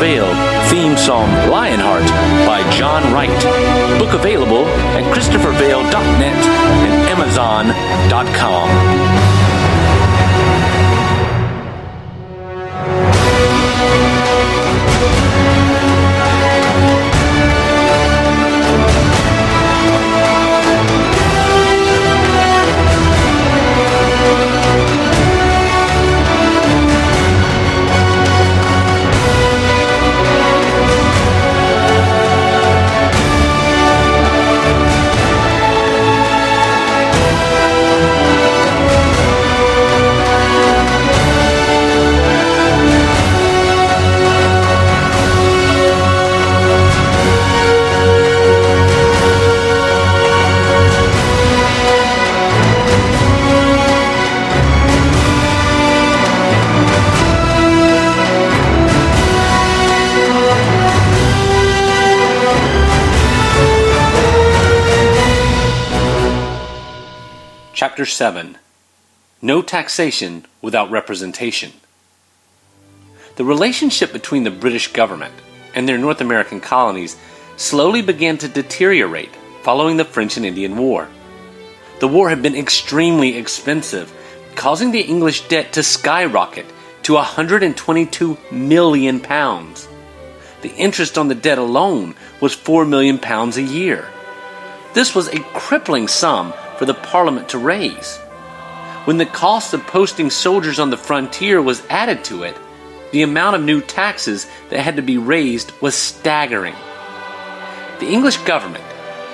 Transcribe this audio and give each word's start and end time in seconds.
Vale. 0.00 0.32
Theme 0.70 0.96
song 0.96 1.28
Lionheart 1.50 2.06
by 2.46 2.68
John 2.72 3.12
Wright. 3.12 3.28
Book 3.98 4.14
available 4.14 4.64
at 4.96 5.04
ChristopherVale.net 5.14 6.46
and 6.86 6.94
Amazon.com. 7.10 8.70
Chapter 68.00 68.12
7 68.12 68.56
No 69.42 69.60
Taxation 69.60 70.46
Without 70.62 70.90
Representation. 70.90 71.72
The 73.36 73.44
relationship 73.44 74.10
between 74.10 74.44
the 74.44 74.50
British 74.50 74.90
government 74.90 75.34
and 75.74 75.86
their 75.86 75.98
North 75.98 76.22
American 76.22 76.62
colonies 76.62 77.18
slowly 77.58 78.00
began 78.00 78.38
to 78.38 78.48
deteriorate 78.48 79.36
following 79.62 79.98
the 79.98 80.06
French 80.06 80.38
and 80.38 80.46
Indian 80.46 80.78
War. 80.78 81.08
The 81.98 82.08
war 82.08 82.30
had 82.30 82.40
been 82.40 82.56
extremely 82.56 83.36
expensive, 83.36 84.10
causing 84.54 84.92
the 84.92 85.02
English 85.02 85.46
debt 85.48 85.74
to 85.74 85.82
skyrocket 85.82 86.64
to 87.02 87.16
122 87.16 88.38
million 88.50 89.20
pounds. 89.20 89.86
The 90.62 90.74
interest 90.74 91.18
on 91.18 91.28
the 91.28 91.34
debt 91.34 91.58
alone 91.58 92.14
was 92.40 92.54
4 92.54 92.86
million 92.86 93.18
pounds 93.18 93.58
a 93.58 93.62
year. 93.62 94.08
This 94.94 95.14
was 95.14 95.28
a 95.28 95.40
crippling 95.52 96.08
sum 96.08 96.54
for 96.80 96.86
the 96.86 96.94
Parliament 96.94 97.50
to 97.50 97.58
raise. 97.58 98.16
When 99.04 99.18
the 99.18 99.26
cost 99.26 99.74
of 99.74 99.86
posting 99.86 100.30
soldiers 100.30 100.78
on 100.78 100.88
the 100.88 100.96
frontier 100.96 101.60
was 101.60 101.82
added 101.90 102.24
to 102.24 102.44
it, 102.44 102.56
the 103.12 103.20
amount 103.20 103.56
of 103.56 103.62
new 103.62 103.82
taxes 103.82 104.46
that 104.70 104.80
had 104.80 104.96
to 104.96 105.02
be 105.02 105.18
raised 105.18 105.72
was 105.82 105.94
staggering. 105.94 106.74
The 107.98 108.08
English 108.08 108.38
government 108.44 108.82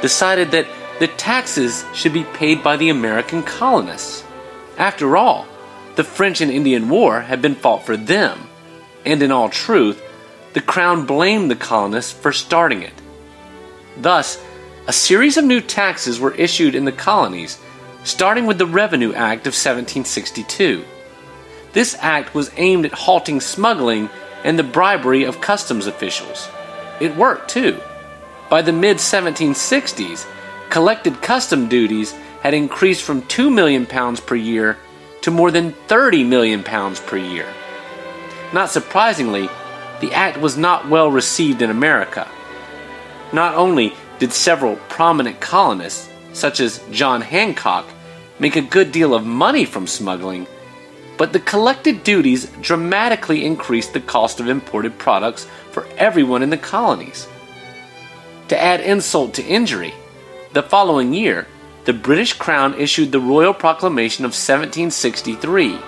decided 0.02 0.50
that 0.50 0.66
the 0.98 1.06
taxes 1.06 1.84
should 1.94 2.12
be 2.12 2.24
paid 2.24 2.64
by 2.64 2.76
the 2.76 2.88
American 2.88 3.44
colonists. 3.44 4.24
After 4.76 5.16
all, 5.16 5.46
the 5.94 6.02
French 6.02 6.40
and 6.40 6.50
Indian 6.50 6.88
War 6.88 7.20
had 7.20 7.40
been 7.40 7.54
fought 7.54 7.86
for 7.86 7.96
them, 7.96 8.48
and 9.04 9.22
in 9.22 9.30
all 9.30 9.50
truth, 9.50 10.02
the 10.52 10.60
Crown 10.60 11.06
blamed 11.06 11.48
the 11.48 11.54
colonists 11.54 12.12
for 12.12 12.32
starting 12.32 12.82
it. 12.82 12.94
Thus, 13.96 14.36
a 14.88 14.92
series 14.92 15.36
of 15.36 15.44
new 15.44 15.60
taxes 15.60 16.20
were 16.20 16.34
issued 16.34 16.76
in 16.76 16.84
the 16.84 16.92
colonies, 16.92 17.58
starting 18.04 18.46
with 18.46 18.56
the 18.56 18.66
Revenue 18.66 19.12
Act 19.12 19.46
of 19.48 19.52
1762. 19.52 20.84
This 21.72 21.96
act 21.98 22.34
was 22.34 22.52
aimed 22.56 22.86
at 22.86 22.92
halting 22.92 23.40
smuggling 23.40 24.08
and 24.44 24.56
the 24.56 24.62
bribery 24.62 25.24
of 25.24 25.40
customs 25.40 25.88
officials. 25.88 26.48
It 27.00 27.16
worked 27.16 27.50
too. 27.50 27.80
By 28.48 28.62
the 28.62 28.72
mid 28.72 28.98
1760s, 28.98 30.24
collected 30.70 31.20
custom 31.20 31.68
duties 31.68 32.12
had 32.42 32.54
increased 32.54 33.02
from 33.02 33.22
2 33.22 33.50
million 33.50 33.86
pounds 33.86 34.20
per 34.20 34.36
year 34.36 34.78
to 35.22 35.32
more 35.32 35.50
than 35.50 35.72
30 35.88 36.22
million 36.22 36.62
pounds 36.62 37.00
per 37.00 37.16
year. 37.16 37.52
Not 38.52 38.70
surprisingly, 38.70 39.50
the 40.00 40.12
act 40.12 40.38
was 40.38 40.56
not 40.56 40.88
well 40.88 41.10
received 41.10 41.60
in 41.60 41.70
America. 41.70 42.28
Not 43.32 43.56
only 43.56 43.92
did 44.18 44.32
several 44.32 44.76
prominent 44.88 45.40
colonists, 45.40 46.08
such 46.32 46.60
as 46.60 46.82
John 46.90 47.20
Hancock, 47.20 47.86
make 48.38 48.56
a 48.56 48.62
good 48.62 48.92
deal 48.92 49.14
of 49.14 49.24
money 49.24 49.64
from 49.64 49.86
smuggling, 49.86 50.46
but 51.16 51.32
the 51.32 51.40
collected 51.40 52.04
duties 52.04 52.46
dramatically 52.60 53.44
increased 53.44 53.92
the 53.92 54.00
cost 54.00 54.40
of 54.40 54.48
imported 54.48 54.98
products 54.98 55.46
for 55.70 55.86
everyone 55.96 56.42
in 56.42 56.50
the 56.50 56.58
colonies. 56.58 57.26
To 58.48 58.62
add 58.62 58.80
insult 58.80 59.34
to 59.34 59.44
injury, 59.44 59.94
the 60.52 60.62
following 60.62 61.12
year, 61.12 61.46
the 61.84 61.92
British 61.92 62.32
Crown 62.32 62.74
issued 62.74 63.12
the 63.12 63.20
Royal 63.20 63.54
Proclamation 63.54 64.24
of 64.24 64.30
1763, 64.30 65.78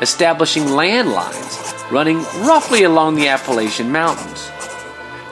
establishing 0.00 0.72
land 0.72 1.12
lines 1.12 1.74
running 1.90 2.18
roughly 2.46 2.84
along 2.84 3.14
the 3.14 3.28
Appalachian 3.28 3.92
Mountains. 3.92 4.50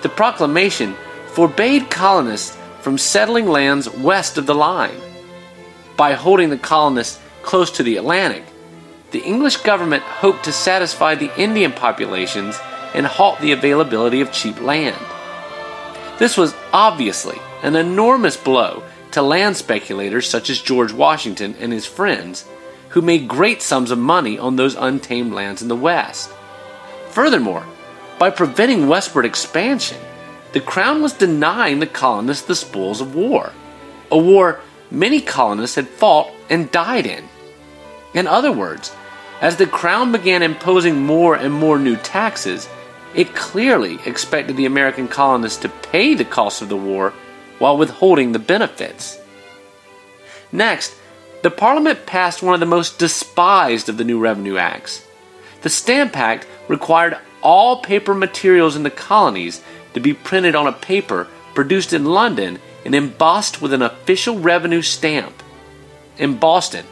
The 0.02 0.08
proclamation 0.08 0.94
forbade 1.34 1.90
colonists 1.90 2.56
from 2.80 2.98
settling 2.98 3.46
lands 3.48 3.88
west 3.88 4.38
of 4.38 4.46
the 4.46 4.54
line. 4.54 5.00
By 5.96 6.14
holding 6.14 6.50
the 6.50 6.58
colonists 6.58 7.20
close 7.42 7.70
to 7.72 7.82
the 7.82 7.96
Atlantic, 7.96 8.44
the 9.10 9.20
English 9.20 9.58
government 9.58 10.02
hoped 10.02 10.44
to 10.44 10.52
satisfy 10.52 11.14
the 11.14 11.30
Indian 11.40 11.72
populations 11.72 12.58
and 12.94 13.06
halt 13.06 13.40
the 13.40 13.52
availability 13.52 14.20
of 14.20 14.32
cheap 14.32 14.60
land. 14.60 14.96
This 16.18 16.36
was 16.36 16.54
obviously 16.72 17.38
an 17.62 17.76
enormous 17.76 18.36
blow 18.36 18.82
to 19.12 19.22
land 19.22 19.56
speculators 19.56 20.28
such 20.28 20.50
as 20.50 20.60
George 20.60 20.92
Washington 20.92 21.54
and 21.60 21.72
his 21.72 21.86
friends, 21.86 22.46
who 22.90 23.02
made 23.02 23.28
great 23.28 23.62
sums 23.62 23.90
of 23.90 23.98
money 23.98 24.38
on 24.38 24.56
those 24.56 24.74
untamed 24.74 25.32
lands 25.32 25.62
in 25.62 25.68
the 25.68 25.76
West. 25.76 26.30
Furthermore, 27.10 27.64
by 28.18 28.30
preventing 28.30 28.88
westward 28.88 29.24
expansion, 29.24 29.98
the 30.52 30.60
crown 30.60 31.02
was 31.02 31.12
denying 31.12 31.78
the 31.78 31.86
colonists 31.86 32.46
the 32.46 32.54
spoils 32.54 33.00
of 33.00 33.14
war, 33.14 33.52
a 34.10 34.18
war 34.18 34.60
many 34.90 35.20
colonists 35.20 35.76
had 35.76 35.88
fought 35.88 36.30
and 36.48 36.70
died 36.72 37.06
in. 37.06 37.28
In 38.14 38.26
other 38.26 38.50
words, 38.50 38.92
as 39.40 39.56
the 39.56 39.66
crown 39.66 40.12
began 40.12 40.42
imposing 40.42 41.06
more 41.06 41.34
and 41.34 41.52
more 41.52 41.78
new 41.78 41.96
taxes, 41.96 42.68
it 43.14 43.34
clearly 43.34 43.98
expected 44.04 44.56
the 44.56 44.66
American 44.66 45.08
colonists 45.08 45.60
to 45.62 45.68
pay 45.68 46.14
the 46.14 46.24
cost 46.24 46.62
of 46.62 46.68
the 46.68 46.76
war 46.76 47.12
while 47.58 47.76
withholding 47.76 48.32
the 48.32 48.38
benefits. 48.38 49.18
Next, 50.52 50.94
the 51.42 51.50
Parliament 51.50 52.06
passed 52.06 52.42
one 52.42 52.54
of 52.54 52.60
the 52.60 52.66
most 52.66 52.98
despised 52.98 53.88
of 53.88 53.96
the 53.96 54.04
new 54.04 54.18
revenue 54.18 54.58
acts. 54.58 55.06
The 55.62 55.70
Stamp 55.70 56.16
Act 56.16 56.46
required 56.68 57.16
all 57.42 57.80
paper 57.80 58.14
materials 58.14 58.76
in 58.76 58.82
the 58.82 58.90
colonies 58.90 59.62
to 59.94 60.00
be 60.00 60.14
printed 60.14 60.54
on 60.54 60.66
a 60.66 60.72
paper 60.72 61.28
produced 61.54 61.92
in 61.92 62.04
London 62.04 62.58
and 62.84 62.94
embossed 62.94 63.60
with 63.60 63.72
an 63.72 63.82
official 63.82 64.38
revenue 64.38 64.82
stamp. 64.82 65.42
In 66.18 66.36
Boston, 66.36 66.86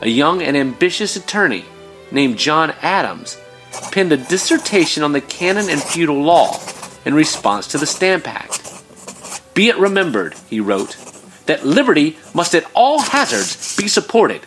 a 0.00 0.08
young 0.08 0.42
and 0.42 0.56
ambitious 0.56 1.16
attorney 1.16 1.64
named 2.10 2.38
John 2.38 2.74
Adams 2.82 3.38
penned 3.92 4.12
a 4.12 4.16
dissertation 4.16 5.02
on 5.02 5.12
the 5.12 5.20
canon 5.20 5.68
and 5.68 5.82
feudal 5.82 6.22
law 6.22 6.58
in 7.04 7.14
response 7.14 7.68
to 7.68 7.78
the 7.78 7.86
Stamp 7.86 8.26
Act. 8.26 8.64
Be 9.54 9.68
it 9.68 9.76
remembered, 9.76 10.34
he 10.48 10.60
wrote, 10.60 10.96
that 11.46 11.66
liberty 11.66 12.18
must 12.34 12.54
at 12.54 12.70
all 12.74 13.00
hazards 13.00 13.76
be 13.76 13.88
supported. 13.88 14.42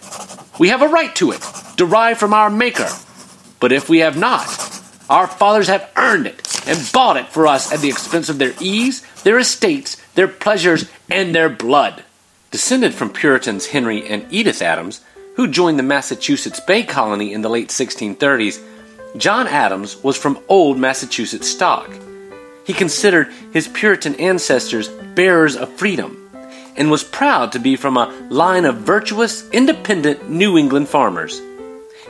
We 0.60 0.70
have 0.70 0.82
a 0.82 0.88
right 0.88 1.14
to 1.16 1.32
it, 1.32 1.46
derived 1.76 2.20
from 2.20 2.34
our 2.34 2.50
Maker. 2.50 2.90
But 3.60 3.72
if 3.72 3.90
we 3.90 4.00
have 4.00 4.18
not, 4.18 4.48
our 5.10 5.28
fathers 5.28 5.68
have 5.68 5.90
earned 5.96 6.28
it 6.28 6.51
and 6.68 6.92
bought 6.92 7.18
it 7.18 7.28
for 7.28 7.48
us 7.48 7.72
at 7.72 7.80
the 7.80 7.90
expense 7.90 8.30
of 8.30 8.38
their 8.38 8.54
ease, 8.60 9.02
their 9.24 9.40
estates, 9.40 10.02
their 10.16 10.28
pleasures, 10.28 10.90
and 11.10 11.34
their 11.34 11.50
blood. 11.50 12.04
Descended 12.52 12.94
from 12.94 13.12
Puritans 13.12 13.68
Henry 13.68 14.08
and 14.08 14.26
Edith 14.30 14.62
Adams, 14.62 15.02
who 15.36 15.48
joined 15.48 15.80
the 15.80 15.84
Massachusetts 15.84 16.60
Bay 16.60 16.84
Colony 16.84 17.34
in 17.34 17.42
the 17.42 17.50
late 17.50 17.70
1630s, 17.70 18.62
John 19.18 19.48
Adams 19.48 20.02
was 20.04 20.18
from 20.18 20.40
old 20.48 20.78
Massachusetts 20.78 21.48
stock. 21.48 21.90
He 22.66 22.74
considered 22.74 23.32
his 23.52 23.68
Puritan 23.68 24.16
ancestors 24.16 24.88
bearers 24.88 25.56
of 25.56 25.72
freedom 25.74 26.18
and 26.78 26.90
was 26.90 27.04
proud 27.04 27.52
to 27.52 27.60
be 27.60 27.76
from 27.76 27.98
a 27.98 28.12
line 28.30 28.66
of 28.66 28.78
virtuous, 28.78 29.50
independent 29.50 30.30
New 30.30 30.58
England 30.58 30.88
farmers. 30.88 31.42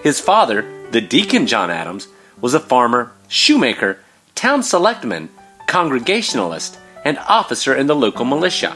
His 0.03 0.19
father, 0.19 0.65
The 0.91 1.01
Deacon 1.01 1.47
John 1.47 1.69
Adams 1.71 2.07
was 2.39 2.53
a 2.53 2.59
farmer, 2.59 3.11
shoemaker, 3.27 3.97
town 4.41 4.63
selectman, 4.63 5.29
congregationalist, 5.67 6.79
and 7.05 7.19
officer 7.27 7.75
in 7.75 7.85
the 7.85 7.95
local 7.95 8.25
militia. 8.25 8.75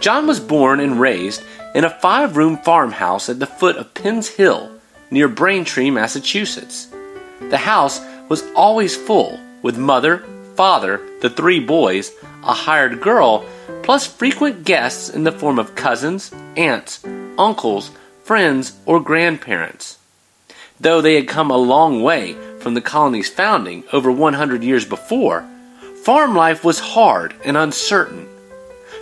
John 0.00 0.26
was 0.26 0.38
born 0.38 0.80
and 0.80 1.00
raised 1.00 1.42
in 1.74 1.84
a 1.84 1.98
five 2.00 2.36
room 2.36 2.58
farmhouse 2.58 3.30
at 3.30 3.38
the 3.38 3.46
foot 3.46 3.76
of 3.76 3.94
Penn's 3.94 4.28
Hill 4.28 4.70
near 5.10 5.28
Braintree, 5.28 5.90
Massachusetts. 5.90 6.88
The 7.48 7.56
house 7.56 8.02
was 8.28 8.44
always 8.54 8.94
full, 8.94 9.40
with 9.62 9.78
mother, 9.78 10.18
father, 10.56 11.00
the 11.22 11.30
three 11.30 11.60
boys, 11.60 12.12
a 12.44 12.52
hired 12.52 13.00
girl, 13.00 13.46
plus 13.82 14.06
frequent 14.06 14.66
guests 14.66 15.08
in 15.08 15.24
the 15.24 15.32
form 15.32 15.58
of 15.58 15.74
cousins, 15.74 16.34
aunts, 16.58 17.02
uncles, 17.38 17.92
friends, 18.24 18.78
or 18.84 19.00
grandparents. 19.00 19.96
Though 20.78 21.00
they 21.00 21.14
had 21.14 21.28
come 21.28 21.50
a 21.50 21.56
long 21.56 22.02
way 22.02 22.36
from 22.60 22.74
the 22.74 22.80
colony's 22.80 23.28
founding 23.28 23.84
over 23.92 24.12
100 24.12 24.62
years 24.62 24.84
before, 24.84 25.48
farm 26.04 26.34
life 26.34 26.62
was 26.64 26.78
hard 26.78 27.34
and 27.44 27.56
uncertain. 27.56 28.28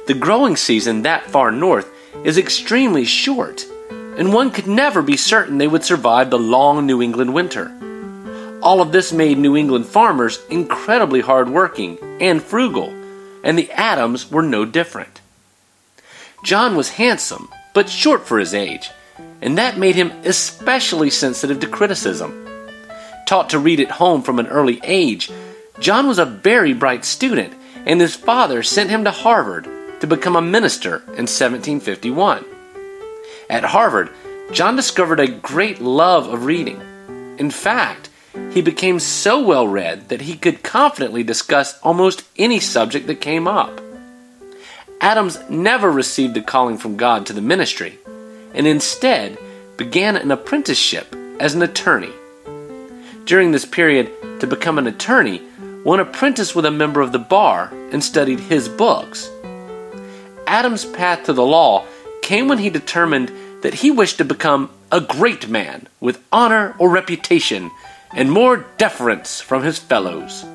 The 0.07 0.15
growing 0.15 0.57
season 0.57 1.03
that 1.03 1.31
far 1.31 1.51
north 1.53 1.91
is 2.25 2.39
extremely 2.39 3.05
short, 3.05 3.67
and 3.91 4.33
one 4.33 4.51
could 4.51 4.67
never 4.67 5.03
be 5.03 5.17
certain 5.17 5.59
they 5.59 5.69
would 5.69 5.85
survive 5.85 6.31
the 6.31 6.39
long 6.39 6.87
New 6.87 7.03
England 7.03 7.35
winter. 7.35 7.71
All 8.63 8.81
of 8.81 8.91
this 8.91 9.13
made 9.13 9.39
New 9.39 9.57
England 9.57 9.87
farmers 9.87 10.41
incredibly 10.49 11.21
hardworking 11.21 11.99
and 12.21 12.43
frugal, 12.43 12.89
and 13.45 13.59
the 13.59 13.71
Adams 13.73 14.31
were 14.31 14.43
no 14.43 14.65
different. 14.65 15.21
John 16.43 16.77
was 16.77 16.91
handsome, 16.91 17.49
but 17.75 17.89
short 17.89 18.27
for 18.27 18.39
his 18.39 18.55
age, 18.55 18.91
and 19.43 19.59
that 19.59 19.79
made 19.79 19.95
him 19.95 20.11
especially 20.25 21.11
sensitive 21.11 21.61
to 21.61 21.69
criticism. 21.69 22.48
Taught 23.29 23.51
to 23.51 23.59
read 23.59 23.79
at 23.79 23.91
home 23.91 24.23
from 24.23 24.39
an 24.39 24.47
early 24.47 24.81
age, 24.83 25.31
John 25.81 26.09
was 26.09 26.19
a 26.19 26.25
very 26.25 26.73
bright 26.73 27.05
student, 27.05 27.53
and 27.85 28.01
his 28.01 28.17
father 28.17 28.63
sent 28.63 28.89
him 28.89 29.05
to 29.05 29.11
Harvard 29.11 29.69
to 30.01 30.07
become 30.07 30.35
a 30.35 30.41
minister 30.41 31.01
in 31.09 31.29
1751. 31.29 32.43
At 33.51 33.65
Harvard, 33.65 34.09
John 34.51 34.77
discovered 34.77 35.21
a 35.21 35.29
great 35.29 35.79
love 35.79 36.27
of 36.27 36.47
reading. 36.47 36.81
In 37.39 37.51
fact, 37.51 38.09
he 38.51 38.63
became 38.63 38.99
so 38.99 39.45
well 39.45 39.69
read 39.69 40.09
that 40.09 40.23
he 40.23 40.35
could 40.35 40.63
confidently 40.63 41.23
discuss 41.23 41.79
almost 41.81 42.27
any 42.39 42.61
subject 42.61 43.07
that 43.09 43.21
came 43.21 43.47
up. 43.47 43.79
Adams 45.03 45.39
never 45.51 45.91
received 45.91 46.35
a 46.39 46.43
calling 46.43 46.79
from 46.79 46.97
God 46.97 47.27
to 47.27 47.35
the 47.35 47.43
ministry, 47.43 47.99
and 48.55 48.67
instead 48.67 49.37
began 49.77 50.17
an 50.17 50.31
apprenticeship 50.31 51.15
as 51.39 51.55
an 51.55 51.61
attorney. 51.61 52.15
During 53.29 53.53
this 53.53 53.67
period, 53.67 54.11
to 54.41 54.47
become 54.47 54.79
an 54.79 54.87
attorney, 54.87 55.41
one 55.83 56.01
apprenticed 56.01 56.57
with 56.57 56.65
a 56.65 56.71
member 56.71 57.03
of 57.03 57.13
the 57.13 57.19
bar 57.19 57.71
and 57.93 58.03
studied 58.03 58.41
his 58.41 58.71
books. 58.71 59.31
Adams' 60.47 60.87
path 60.87 61.25
to 61.25 61.35
the 61.35 61.45
law 61.45 61.85
came 62.23 62.49
when 62.49 62.57
he 62.57 62.71
determined 62.71 63.31
that 63.61 63.75
he 63.75 63.91
wished 63.91 64.17
to 64.17 64.25
become 64.25 64.71
a 64.91 65.03
great 65.03 65.47
man 65.47 65.89
with 66.01 66.25
honor 66.33 66.75
or 66.79 66.89
reputation 66.89 67.71
and 68.15 68.33
more 68.33 68.65
deference 68.79 69.43
from 69.43 69.63
his 69.63 69.79
fellows. 69.79 70.47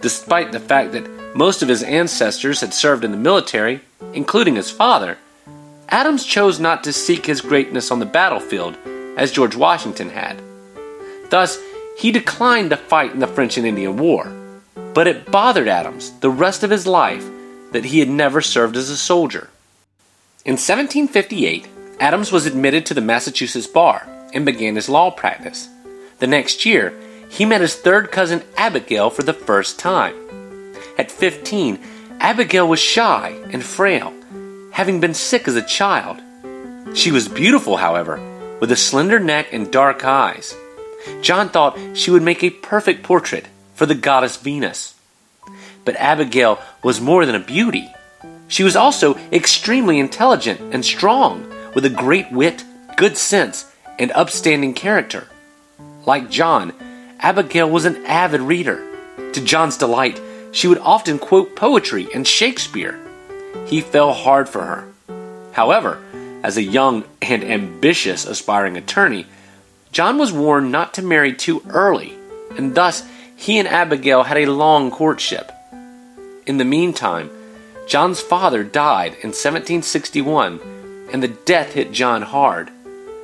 Despite 0.00 0.52
the 0.52 0.60
fact 0.60 0.92
that 0.92 1.36
most 1.36 1.60
of 1.60 1.68
his 1.68 1.82
ancestors 1.82 2.62
had 2.62 2.72
served 2.72 3.04
in 3.04 3.10
the 3.10 3.18
military, 3.18 3.82
including 4.14 4.54
his 4.54 4.70
father, 4.70 5.18
Adams 5.90 6.24
chose 6.24 6.58
not 6.58 6.82
to 6.84 6.94
seek 6.94 7.26
his 7.26 7.42
greatness 7.42 7.90
on 7.90 7.98
the 7.98 8.06
battlefield 8.06 8.78
as 9.18 9.30
George 9.32 9.54
Washington 9.54 10.08
had. 10.08 10.47
Thus, 11.30 11.58
he 11.98 12.12
declined 12.12 12.70
to 12.70 12.76
fight 12.76 13.12
in 13.12 13.18
the 13.18 13.26
French 13.26 13.56
and 13.56 13.66
Indian 13.66 13.96
War, 13.96 14.32
but 14.94 15.06
it 15.06 15.30
bothered 15.30 15.68
Adams 15.68 16.12
the 16.20 16.30
rest 16.30 16.62
of 16.62 16.70
his 16.70 16.86
life 16.86 17.24
that 17.72 17.86
he 17.86 17.98
had 17.98 18.08
never 18.08 18.40
served 18.40 18.76
as 18.76 18.88
a 18.88 18.96
soldier. 18.96 19.50
In 20.44 20.52
1758, 20.52 21.66
Adams 22.00 22.32
was 22.32 22.46
admitted 22.46 22.86
to 22.86 22.94
the 22.94 23.00
Massachusetts 23.00 23.66
bar 23.66 24.08
and 24.32 24.46
began 24.46 24.76
his 24.76 24.88
law 24.88 25.10
practice. 25.10 25.68
The 26.20 26.26
next 26.26 26.64
year, 26.64 26.94
he 27.28 27.44
met 27.44 27.60
his 27.60 27.74
third 27.74 28.10
cousin 28.10 28.42
Abigail 28.56 29.10
for 29.10 29.22
the 29.22 29.34
first 29.34 29.78
time. 29.78 30.14
At 30.96 31.10
15, 31.10 31.78
Abigail 32.20 32.68
was 32.68 32.80
shy 32.80 33.36
and 33.50 33.62
frail, 33.62 34.14
having 34.72 35.00
been 35.00 35.14
sick 35.14 35.46
as 35.46 35.56
a 35.56 35.62
child. 35.62 36.22
She 36.96 37.12
was 37.12 37.28
beautiful, 37.28 37.76
however, 37.76 38.18
with 38.60 38.72
a 38.72 38.76
slender 38.76 39.18
neck 39.18 39.52
and 39.52 39.70
dark 39.70 40.04
eyes. 40.04 40.54
John 41.20 41.48
thought 41.48 41.78
she 41.94 42.10
would 42.10 42.22
make 42.22 42.42
a 42.42 42.50
perfect 42.50 43.02
portrait 43.02 43.46
for 43.74 43.86
the 43.86 43.94
goddess 43.94 44.36
Venus. 44.36 44.94
But 45.84 45.96
Abigail 45.96 46.60
was 46.82 47.00
more 47.00 47.24
than 47.24 47.34
a 47.34 47.40
beauty. 47.40 47.88
She 48.48 48.64
was 48.64 48.76
also 48.76 49.16
extremely 49.32 49.98
intelligent 49.98 50.60
and 50.74 50.84
strong, 50.84 51.48
with 51.74 51.84
a 51.84 51.90
great 51.90 52.32
wit, 52.32 52.64
good 52.96 53.16
sense, 53.16 53.72
and 53.98 54.10
upstanding 54.12 54.74
character. 54.74 55.28
Like 56.06 56.30
John, 56.30 56.72
Abigail 57.20 57.68
was 57.68 57.84
an 57.84 58.04
avid 58.06 58.40
reader. 58.40 58.84
To 59.32 59.44
John's 59.44 59.76
delight, 59.76 60.20
she 60.52 60.66
would 60.66 60.78
often 60.78 61.18
quote 61.18 61.56
poetry 61.56 62.08
and 62.14 62.26
Shakespeare. 62.26 62.98
He 63.66 63.80
fell 63.80 64.12
hard 64.12 64.48
for 64.48 64.64
her. 64.64 64.88
However, 65.52 66.02
as 66.42 66.56
a 66.56 66.62
young 66.62 67.04
and 67.20 67.44
ambitious 67.44 68.24
aspiring 68.24 68.76
attorney, 68.76 69.26
John 69.92 70.18
was 70.18 70.32
warned 70.32 70.70
not 70.70 70.94
to 70.94 71.02
marry 71.02 71.32
too 71.32 71.62
early, 71.68 72.14
and 72.56 72.74
thus 72.74 73.06
he 73.36 73.58
and 73.58 73.68
Abigail 73.68 74.24
had 74.24 74.38
a 74.38 74.46
long 74.46 74.90
courtship. 74.90 75.52
In 76.46 76.58
the 76.58 76.64
meantime, 76.64 77.30
John's 77.86 78.20
father 78.20 78.64
died 78.64 79.12
in 79.22 79.30
1761, 79.30 80.60
and 81.12 81.22
the 81.22 81.28
death 81.28 81.72
hit 81.72 81.92
John 81.92 82.22
hard. 82.22 82.70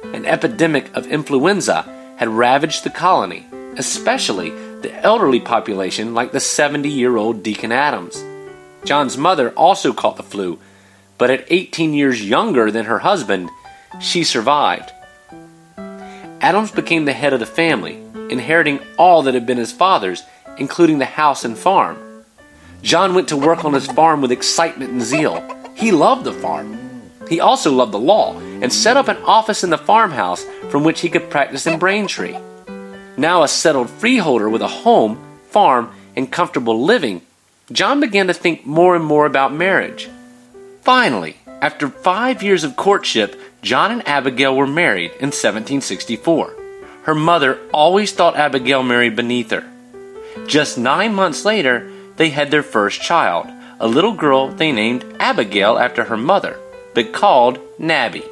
An 0.04 0.24
epidemic 0.24 0.94
of 0.96 1.06
influenza 1.06 1.82
had 2.16 2.28
ravaged 2.28 2.84
the 2.84 2.90
colony, 2.90 3.46
especially 3.76 4.50
the 4.80 4.94
elderly 5.02 5.40
population 5.40 6.14
like 6.14 6.32
the 6.32 6.40
70 6.40 6.88
year 6.88 7.16
old 7.16 7.42
Deacon 7.42 7.72
Adams. 7.72 8.22
John's 8.84 9.18
mother 9.18 9.50
also 9.50 9.92
caught 9.92 10.16
the 10.16 10.22
flu, 10.22 10.58
but 11.18 11.30
at 11.30 11.46
18 11.48 11.92
years 11.92 12.26
younger 12.26 12.70
than 12.70 12.84
her 12.86 13.00
husband, 13.00 13.50
she 14.00 14.24
survived. 14.24 14.92
Adams 16.44 16.70
became 16.70 17.06
the 17.06 17.12
head 17.14 17.32
of 17.32 17.40
the 17.40 17.46
family, 17.46 17.98
inheriting 18.28 18.78
all 18.98 19.22
that 19.22 19.32
had 19.32 19.46
been 19.46 19.56
his 19.56 19.72
father's, 19.72 20.22
including 20.58 20.98
the 20.98 21.06
house 21.06 21.42
and 21.42 21.56
farm. 21.56 21.96
John 22.82 23.14
went 23.14 23.28
to 23.28 23.36
work 23.38 23.64
on 23.64 23.72
his 23.72 23.86
farm 23.86 24.20
with 24.20 24.30
excitement 24.30 24.90
and 24.90 25.00
zeal. 25.00 25.42
He 25.74 25.90
loved 25.90 26.24
the 26.24 26.34
farm. 26.34 26.78
He 27.30 27.40
also 27.40 27.72
loved 27.72 27.92
the 27.92 27.98
law 27.98 28.38
and 28.60 28.70
set 28.70 28.98
up 28.98 29.08
an 29.08 29.16
office 29.24 29.64
in 29.64 29.70
the 29.70 29.78
farmhouse 29.78 30.44
from 30.68 30.84
which 30.84 31.00
he 31.00 31.08
could 31.08 31.30
practice 31.30 31.66
in 31.66 31.78
Braintree. 31.78 32.36
Now 33.16 33.42
a 33.42 33.48
settled 33.48 33.88
freeholder 33.88 34.50
with 34.50 34.60
a 34.60 34.68
home, 34.68 35.18
farm, 35.48 35.94
and 36.14 36.30
comfortable 36.30 36.84
living, 36.84 37.22
John 37.72 38.00
began 38.00 38.26
to 38.26 38.34
think 38.34 38.66
more 38.66 38.94
and 38.94 39.04
more 39.04 39.24
about 39.24 39.54
marriage. 39.54 40.10
Finally, 40.82 41.38
after 41.62 41.88
five 41.88 42.42
years 42.42 42.64
of 42.64 42.76
courtship, 42.76 43.40
John 43.64 43.90
and 43.90 44.06
Abigail 44.06 44.54
were 44.54 44.66
married 44.66 45.12
in 45.12 45.32
1764. 45.32 46.54
Her 47.04 47.14
mother 47.14 47.58
always 47.72 48.12
thought 48.12 48.36
Abigail 48.36 48.82
married 48.82 49.16
beneath 49.16 49.50
her. 49.52 49.64
Just 50.46 50.76
nine 50.76 51.14
months 51.14 51.46
later, 51.46 51.90
they 52.16 52.28
had 52.28 52.50
their 52.50 52.62
first 52.62 53.00
child, 53.00 53.46
a 53.80 53.88
little 53.88 54.12
girl 54.12 54.48
they 54.48 54.70
named 54.70 55.16
Abigail 55.18 55.78
after 55.78 56.04
her 56.04 56.16
mother, 56.18 56.58
but 56.94 57.14
called 57.14 57.58
Nabby. 57.78 58.24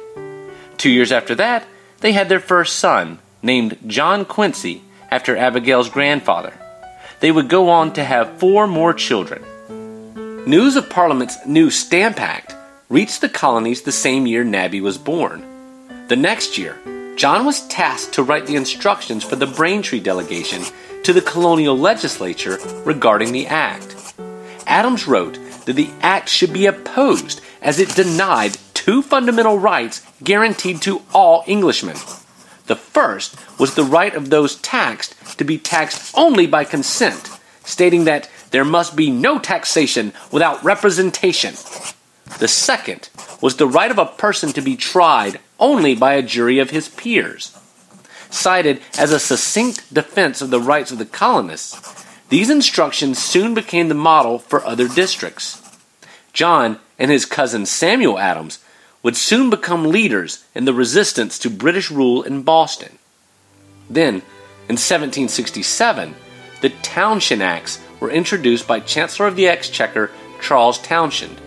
Two 0.77 0.91
years 0.91 1.11
after 1.11 1.33
that, 1.33 1.65
they 2.01 2.11
had 2.11 2.29
their 2.29 2.39
first 2.39 2.77
son, 2.77 3.17
named 3.41 3.79
John 3.87 4.25
Quincy 4.25 4.83
after 5.09 5.35
Abigail's 5.35 5.89
grandfather. 5.89 6.53
They 7.21 7.31
would 7.31 7.49
go 7.49 7.69
on 7.69 7.93
to 7.93 8.03
have 8.03 8.37
four 8.37 8.67
more 8.67 8.93
children. 8.93 9.41
News 10.45 10.75
of 10.75 10.91
Parliament's 10.91 11.43
new 11.47 11.71
Stamp 11.71 12.19
Act 12.19 12.55
reached 12.89 13.21
the 13.21 13.29
colonies 13.29 13.81
the 13.81 13.91
same 13.91 14.27
year 14.27 14.43
Nabby 14.43 14.81
was 14.81 14.97
born. 14.97 15.45
The 16.07 16.15
next 16.15 16.57
year, 16.57 16.77
John 17.15 17.45
was 17.45 17.67
tasked 17.67 18.13
to 18.15 18.23
write 18.23 18.45
the 18.45 18.55
instructions 18.55 19.23
for 19.23 19.35
the 19.35 19.47
Braintree 19.47 19.99
delegation 19.99 20.63
to 21.03 21.13
the 21.13 21.21
colonial 21.21 21.77
legislature 21.77 22.57
regarding 22.85 23.31
the 23.31 23.47
act. 23.47 23.95
Adams 24.65 25.07
wrote 25.07 25.37
that 25.65 25.73
the 25.73 25.89
act 26.01 26.29
should 26.29 26.51
be 26.51 26.65
opposed 26.65 27.41
as 27.61 27.79
it 27.79 27.95
denied 27.95 28.57
two 28.73 29.01
fundamental 29.01 29.57
rights 29.57 30.05
guaranteed 30.23 30.81
to 30.81 31.01
all 31.13 31.43
Englishmen. 31.47 31.95
The 32.67 32.75
first 32.75 33.35
was 33.59 33.75
the 33.75 33.83
right 33.83 34.13
of 34.13 34.29
those 34.29 34.55
taxed 34.57 35.37
to 35.37 35.43
be 35.43 35.57
taxed 35.57 36.13
only 36.17 36.47
by 36.47 36.63
consent, 36.63 37.29
stating 37.63 38.05
that 38.05 38.29
there 38.51 38.65
must 38.65 38.95
be 38.95 39.09
no 39.09 39.39
taxation 39.39 40.13
without 40.31 40.63
representation. 40.63 41.53
The 42.39 42.47
second 42.47 43.09
was 43.41 43.55
the 43.55 43.67
right 43.67 43.91
of 43.91 43.97
a 43.97 44.05
person 44.05 44.53
to 44.53 44.61
be 44.61 44.75
tried 44.75 45.39
only 45.59 45.95
by 45.95 46.13
a 46.13 46.21
jury 46.21 46.59
of 46.59 46.71
his 46.71 46.89
peers. 46.89 47.57
cited 48.29 48.81
as 48.97 49.11
a 49.11 49.19
succinct 49.19 49.93
defense 49.93 50.41
of 50.41 50.49
the 50.49 50.59
rights 50.59 50.91
of 50.91 50.97
the 50.97 51.05
colonists, 51.05 52.03
these 52.29 52.49
instructions 52.49 53.19
soon 53.19 53.53
became 53.53 53.89
the 53.89 53.93
model 53.93 54.39
for 54.39 54.65
other 54.65 54.87
districts. 54.87 55.61
John 56.33 56.79
and 56.97 57.11
his 57.11 57.25
cousin 57.27 57.67
Samuel 57.67 58.17
Adams 58.17 58.57
would 59.03 59.15
soon 59.15 59.51
become 59.51 59.85
leaders 59.85 60.43
in 60.55 60.65
the 60.65 60.73
resistance 60.73 61.37
to 61.39 61.49
British 61.49 61.91
rule 61.91 62.23
in 62.23 62.41
Boston. 62.41 62.97
Then, 63.89 64.15
in 64.67 64.79
1767, 64.79 66.15
the 66.61 66.69
Townshend 66.69 67.43
Acts 67.43 67.79
were 67.99 68.09
introduced 68.09 68.65
by 68.65 68.79
Chancellor 68.79 69.27
of 69.27 69.35
the 69.35 69.47
Exchequer 69.47 70.09
Charles 70.41 70.79
Townshend. 70.79 71.39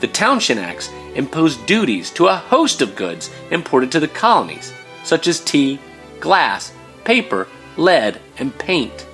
The 0.00 0.08
Townshend 0.08 0.60
Acts 0.60 0.90
imposed 1.14 1.64
duties 1.66 2.10
to 2.10 2.26
a 2.26 2.36
host 2.36 2.82
of 2.82 2.96
goods 2.96 3.30
imported 3.50 3.90
to 3.92 4.00
the 4.00 4.08
colonies, 4.08 4.72
such 5.04 5.26
as 5.26 5.40
tea, 5.40 5.78
glass, 6.20 6.72
paper, 7.04 7.48
lead, 7.76 8.20
and 8.38 8.56
paint. 8.58 9.06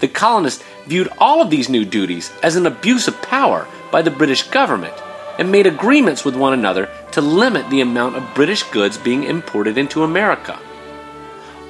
The 0.00 0.08
colonists 0.08 0.64
viewed 0.86 1.08
all 1.18 1.42
of 1.42 1.50
these 1.50 1.68
new 1.68 1.84
duties 1.84 2.32
as 2.42 2.56
an 2.56 2.66
abuse 2.66 3.08
of 3.08 3.20
power 3.20 3.68
by 3.92 4.00
the 4.00 4.10
British 4.10 4.44
government 4.44 4.94
and 5.38 5.52
made 5.52 5.66
agreements 5.66 6.24
with 6.24 6.36
one 6.36 6.52
another 6.52 6.88
to 7.12 7.20
limit 7.20 7.68
the 7.68 7.80
amount 7.80 8.16
of 8.16 8.34
British 8.34 8.62
goods 8.64 8.96
being 8.96 9.24
imported 9.24 9.76
into 9.76 10.02
America. 10.02 10.58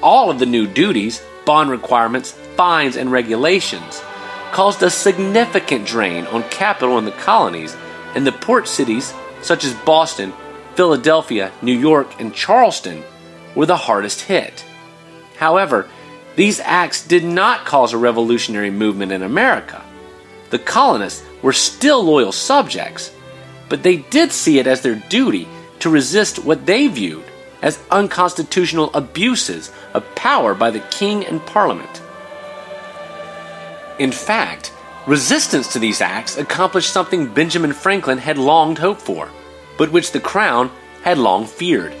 All 0.01 0.29
of 0.29 0.39
the 0.39 0.45
new 0.45 0.67
duties, 0.67 1.21
bond 1.45 1.69
requirements, 1.69 2.31
fines, 2.55 2.95
and 2.95 3.11
regulations 3.11 4.01
caused 4.51 4.83
a 4.83 4.89
significant 4.89 5.85
drain 5.85 6.25
on 6.27 6.43
capital 6.49 6.97
in 6.97 7.05
the 7.05 7.11
colonies, 7.11 7.75
and 8.15 8.25
the 8.25 8.31
port 8.31 8.67
cities 8.67 9.13
such 9.41 9.63
as 9.63 9.73
Boston, 9.73 10.33
Philadelphia, 10.75 11.51
New 11.61 11.77
York, 11.77 12.19
and 12.19 12.33
Charleston 12.33 13.03
were 13.55 13.65
the 13.65 13.77
hardest 13.77 14.21
hit. 14.21 14.65
However, 15.37 15.87
these 16.35 16.59
acts 16.59 17.05
did 17.05 17.23
not 17.23 17.65
cause 17.65 17.93
a 17.93 17.97
revolutionary 17.97 18.71
movement 18.71 19.11
in 19.11 19.23
America. 19.23 19.83
The 20.49 20.59
colonists 20.59 21.23
were 21.41 21.53
still 21.53 22.03
loyal 22.03 22.31
subjects, 22.31 23.11
but 23.67 23.83
they 23.83 23.97
did 23.97 24.31
see 24.31 24.59
it 24.59 24.67
as 24.67 24.81
their 24.81 24.95
duty 25.09 25.47
to 25.79 25.89
resist 25.89 26.43
what 26.43 26.65
they 26.65 26.87
viewed 26.87 27.23
as 27.61 27.79
unconstitutional 27.91 28.91
abuses 28.93 29.71
of 29.93 30.15
power 30.15 30.53
by 30.53 30.71
the 30.71 30.79
king 30.79 31.25
and 31.25 31.45
parliament. 31.45 32.01
In 33.99 34.11
fact, 34.11 34.73
resistance 35.07 35.71
to 35.73 35.79
these 35.79 36.01
acts 36.01 36.37
accomplished 36.37 36.91
something 36.91 37.33
Benjamin 37.33 37.73
Franklin 37.73 38.17
had 38.17 38.37
long 38.37 38.75
hoped 38.75 39.01
for, 39.01 39.29
but 39.77 39.91
which 39.91 40.11
the 40.11 40.19
crown 40.19 40.71
had 41.03 41.17
long 41.17 41.45
feared. 41.45 41.93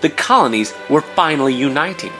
The 0.00 0.10
colonies 0.10 0.74
were 0.88 1.00
finally 1.00 1.54
uniting. 1.54 2.12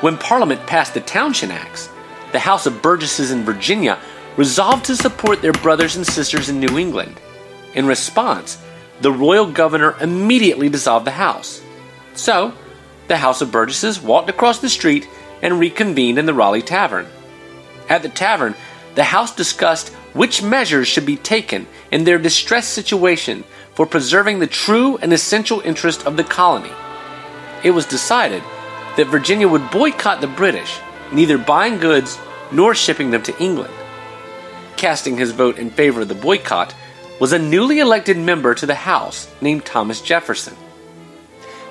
When 0.00 0.16
Parliament 0.18 0.66
passed 0.66 0.94
the 0.94 1.00
Townshend 1.00 1.52
Acts, 1.52 1.88
the 2.32 2.38
House 2.38 2.66
of 2.66 2.82
Burgesses 2.82 3.30
in 3.30 3.44
Virginia 3.44 3.98
resolved 4.36 4.84
to 4.84 4.96
support 4.96 5.42
their 5.42 5.52
brothers 5.52 5.96
and 5.96 6.06
sisters 6.06 6.48
in 6.48 6.60
New 6.60 6.78
England. 6.78 7.20
In 7.74 7.86
response, 7.86 8.58
the 9.00 9.12
royal 9.12 9.50
governor 9.50 9.96
immediately 10.00 10.68
dissolved 10.68 11.06
the 11.06 11.12
House. 11.12 11.60
So, 12.14 12.52
the 13.08 13.16
House 13.16 13.40
of 13.40 13.50
Burgesses 13.50 14.00
walked 14.00 14.30
across 14.30 14.58
the 14.60 14.68
street 14.68 15.08
and 15.42 15.58
reconvened 15.58 16.18
in 16.18 16.26
the 16.26 16.34
Raleigh 16.34 16.62
Tavern. 16.62 17.06
At 17.88 18.02
the 18.02 18.08
tavern, 18.08 18.54
the 18.94 19.04
House 19.04 19.34
discussed 19.34 19.90
which 20.12 20.42
measures 20.42 20.88
should 20.88 21.06
be 21.06 21.16
taken 21.16 21.66
in 21.92 22.04
their 22.04 22.18
distressed 22.18 22.72
situation 22.72 23.44
for 23.74 23.86
preserving 23.86 24.38
the 24.38 24.46
true 24.46 24.96
and 24.98 25.12
essential 25.12 25.60
interest 25.60 26.04
of 26.06 26.16
the 26.16 26.24
colony. 26.24 26.72
It 27.62 27.70
was 27.70 27.86
decided 27.86 28.42
that 28.96 29.06
Virginia 29.06 29.46
would 29.46 29.70
boycott 29.70 30.20
the 30.20 30.26
British, 30.26 30.78
neither 31.12 31.38
buying 31.38 31.78
goods 31.78 32.18
nor 32.50 32.74
shipping 32.74 33.10
them 33.10 33.22
to 33.22 33.42
England. 33.42 33.72
Casting 34.76 35.16
his 35.16 35.32
vote 35.32 35.58
in 35.58 35.70
favor 35.70 36.00
of 36.00 36.08
the 36.08 36.14
boycott 36.14 36.74
was 37.20 37.32
a 37.32 37.38
newly 37.38 37.78
elected 37.78 38.16
member 38.16 38.54
to 38.54 38.66
the 38.66 38.74
House 38.74 39.28
named 39.40 39.64
Thomas 39.64 40.00
Jefferson. 40.00 40.56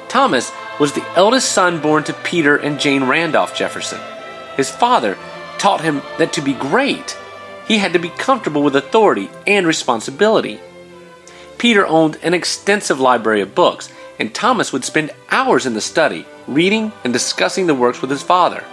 Thomas 0.08 0.52
was 0.80 0.94
the 0.94 1.06
eldest 1.16 1.52
son 1.52 1.82
born 1.82 2.04
to 2.06 2.14
Peter 2.14 2.56
and 2.56 2.80
Jane 2.80 3.04
Randolph 3.04 3.56
Jefferson. 3.56 4.00
His 4.56 4.70
father 4.70 5.18
taught 5.60 5.82
him 5.82 6.02
that 6.18 6.34
to 6.34 6.42
be 6.42 6.54
great, 6.54 7.18
he 7.68 7.78
had 7.78 7.94
to 7.94 8.00
be 8.00 8.10
comfortable 8.10 8.64
with 8.64 8.76
authority 8.76 9.30
and 9.46 9.68
responsibility. 9.68 10.60
Peter 11.58 11.86
owned 11.86 12.18
an 12.22 12.34
extensive 12.34 13.00
library 13.00 13.42
of 13.42 13.56
books, 13.56 13.90
and 14.20 14.34
Thomas 14.34 14.72
would 14.72 14.86
spend 14.86 15.12
hours 15.30 15.66
in 15.66 15.74
the 15.74 15.82
study, 15.82 16.26
reading 16.48 16.92
and 17.04 17.12
discussing 17.12 17.68
the 17.68 17.76
works 17.76 18.02
with 18.02 18.10
his 18.10 18.24
father. 18.24 18.64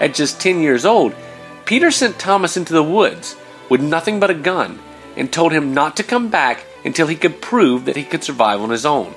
At 0.00 0.14
just 0.14 0.40
10 0.40 0.60
years 0.60 0.84
old, 0.84 1.14
Peter 1.64 1.90
sent 1.90 2.18
Thomas 2.18 2.56
into 2.56 2.72
the 2.72 2.82
woods 2.82 3.36
with 3.68 3.80
nothing 3.80 4.20
but 4.20 4.30
a 4.30 4.34
gun 4.34 4.78
and 5.16 5.32
told 5.32 5.52
him 5.52 5.72
not 5.72 5.96
to 5.96 6.02
come 6.02 6.28
back 6.28 6.64
until 6.84 7.06
he 7.06 7.16
could 7.16 7.40
prove 7.40 7.86
that 7.86 7.96
he 7.96 8.04
could 8.04 8.22
survive 8.22 8.60
on 8.60 8.70
his 8.70 8.86
own. 8.86 9.14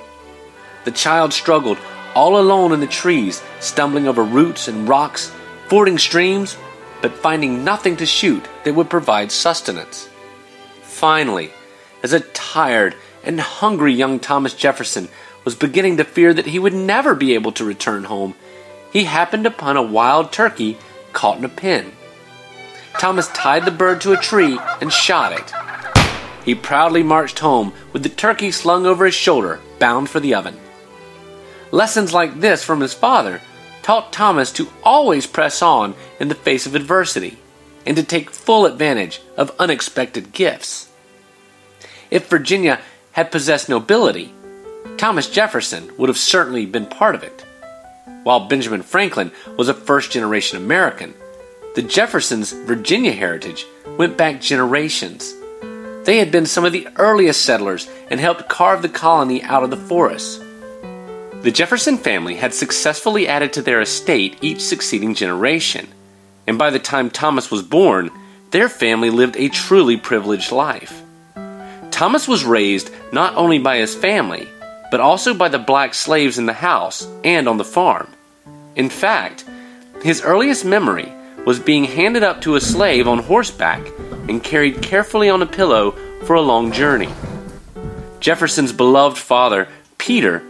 The 0.84 0.90
child 0.90 1.32
struggled 1.32 1.78
all 2.14 2.40
alone 2.40 2.72
in 2.72 2.80
the 2.80 2.86
trees, 2.86 3.42
stumbling 3.60 4.08
over 4.08 4.24
roots 4.24 4.66
and 4.66 4.88
rocks, 4.88 5.30
fording 5.68 5.98
streams, 5.98 6.56
but 7.02 7.12
finding 7.12 7.64
nothing 7.64 7.96
to 7.96 8.06
shoot 8.06 8.46
that 8.64 8.74
would 8.74 8.90
provide 8.90 9.32
sustenance. 9.32 10.08
Finally, 10.82 11.50
as 12.02 12.12
a 12.12 12.20
tired 12.20 12.94
and 13.24 13.40
hungry 13.40 13.92
young 13.92 14.18
Thomas 14.18 14.54
Jefferson 14.54 15.08
was 15.44 15.54
beginning 15.54 15.96
to 15.96 16.04
fear 16.04 16.34
that 16.34 16.46
he 16.46 16.58
would 16.58 16.74
never 16.74 17.14
be 17.14 17.34
able 17.34 17.52
to 17.52 17.64
return 17.64 18.04
home, 18.04 18.34
he 18.92 19.04
happened 19.04 19.46
upon 19.46 19.76
a 19.76 19.82
wild 19.82 20.32
turkey 20.32 20.76
caught 21.12 21.38
in 21.38 21.44
a 21.44 21.48
pen. 21.48 21.92
Thomas 22.98 23.28
tied 23.28 23.64
the 23.64 23.70
bird 23.70 24.00
to 24.02 24.12
a 24.12 24.16
tree 24.16 24.58
and 24.80 24.92
shot 24.92 25.32
it. 25.32 25.52
He 26.44 26.54
proudly 26.54 27.02
marched 27.02 27.38
home 27.38 27.72
with 27.92 28.02
the 28.02 28.08
turkey 28.08 28.50
slung 28.50 28.86
over 28.86 29.06
his 29.06 29.14
shoulder, 29.14 29.60
bound 29.78 30.10
for 30.10 30.20
the 30.20 30.34
oven. 30.34 30.58
Lessons 31.70 32.12
like 32.12 32.40
this 32.40 32.64
from 32.64 32.80
his 32.80 32.94
father 32.94 33.40
taught 33.90 34.12
Thomas 34.12 34.52
to 34.52 34.68
always 34.84 35.26
press 35.26 35.62
on 35.62 35.96
in 36.20 36.28
the 36.28 36.34
face 36.36 36.64
of 36.64 36.76
adversity 36.76 37.36
and 37.84 37.96
to 37.96 38.04
take 38.04 38.30
full 38.30 38.64
advantage 38.64 39.20
of 39.36 39.50
unexpected 39.58 40.30
gifts. 40.30 40.88
If 42.08 42.28
Virginia 42.28 42.80
had 43.10 43.32
possessed 43.32 43.68
nobility, 43.68 44.32
Thomas 44.96 45.28
Jefferson 45.28 45.90
would 45.96 46.08
have 46.08 46.16
certainly 46.16 46.66
been 46.66 46.86
part 46.86 47.16
of 47.16 47.24
it. 47.24 47.44
While 48.22 48.46
Benjamin 48.46 48.82
Franklin 48.82 49.32
was 49.58 49.68
a 49.68 49.74
first 49.74 50.12
generation 50.12 50.56
American, 50.56 51.12
the 51.74 51.82
Jeffersons' 51.82 52.52
Virginia 52.52 53.10
heritage 53.10 53.66
went 53.98 54.16
back 54.16 54.40
generations. 54.40 55.34
They 56.04 56.18
had 56.18 56.30
been 56.30 56.46
some 56.46 56.64
of 56.64 56.70
the 56.70 56.86
earliest 56.94 57.44
settlers 57.44 57.90
and 58.08 58.20
helped 58.20 58.48
carve 58.48 58.82
the 58.82 58.88
colony 58.88 59.42
out 59.42 59.64
of 59.64 59.70
the 59.70 59.76
forests. 59.76 60.40
The 61.42 61.50
Jefferson 61.50 61.96
family 61.96 62.36
had 62.36 62.52
successfully 62.52 63.26
added 63.26 63.54
to 63.54 63.62
their 63.62 63.80
estate 63.80 64.36
each 64.42 64.60
succeeding 64.60 65.14
generation, 65.14 65.88
and 66.46 66.58
by 66.58 66.68
the 66.68 66.78
time 66.78 67.08
Thomas 67.08 67.50
was 67.50 67.62
born, 67.62 68.10
their 68.50 68.68
family 68.68 69.08
lived 69.08 69.36
a 69.36 69.48
truly 69.48 69.96
privileged 69.96 70.52
life. 70.52 71.02
Thomas 71.90 72.28
was 72.28 72.44
raised 72.44 72.90
not 73.10 73.34
only 73.36 73.58
by 73.58 73.78
his 73.78 73.94
family, 73.94 74.48
but 74.90 75.00
also 75.00 75.32
by 75.32 75.48
the 75.48 75.58
black 75.58 75.94
slaves 75.94 76.36
in 76.36 76.44
the 76.44 76.52
house 76.52 77.08
and 77.24 77.48
on 77.48 77.56
the 77.56 77.64
farm. 77.64 78.08
In 78.76 78.90
fact, 78.90 79.46
his 80.02 80.20
earliest 80.20 80.66
memory 80.66 81.10
was 81.46 81.58
being 81.58 81.84
handed 81.84 82.22
up 82.22 82.42
to 82.42 82.56
a 82.56 82.60
slave 82.60 83.08
on 83.08 83.18
horseback 83.18 83.80
and 84.28 84.44
carried 84.44 84.82
carefully 84.82 85.30
on 85.30 85.40
a 85.40 85.46
pillow 85.46 85.92
for 86.26 86.36
a 86.36 86.42
long 86.42 86.70
journey. 86.70 87.08
Jefferson's 88.20 88.74
beloved 88.74 89.16
father, 89.16 89.68
Peter, 89.96 90.42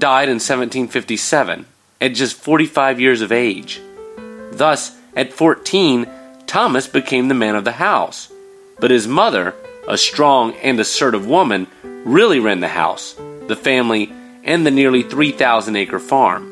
died 0.00 0.28
in 0.28 0.36
1757 0.36 1.66
at 2.00 2.14
just 2.14 2.36
45 2.36 3.00
years 3.00 3.20
of 3.20 3.30
age. 3.30 3.80
Thus, 4.50 4.96
at 5.14 5.32
14, 5.32 6.08
Thomas 6.46 6.88
became 6.88 7.28
the 7.28 7.34
man 7.34 7.54
of 7.54 7.64
the 7.64 7.72
house. 7.72 8.32
But 8.80 8.90
his 8.90 9.06
mother, 9.06 9.54
a 9.86 9.98
strong 9.98 10.54
and 10.56 10.80
assertive 10.80 11.26
woman, 11.26 11.66
really 11.82 12.40
ran 12.40 12.60
the 12.60 12.68
house, 12.68 13.14
the 13.46 13.56
family, 13.56 14.12
and 14.42 14.66
the 14.66 14.70
nearly 14.70 15.02
3,000 15.02 15.76
acre 15.76 15.98
farm. 16.00 16.44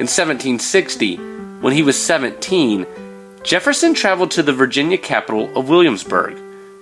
In 0.00 0.08
1760, 0.08 1.16
when 1.60 1.74
he 1.74 1.82
was 1.82 2.02
17, 2.02 2.86
Jefferson 3.44 3.94
traveled 3.94 4.30
to 4.32 4.42
the 4.42 4.52
Virginia 4.52 4.98
capital 4.98 5.56
of 5.56 5.68
Williamsburg 5.68 6.38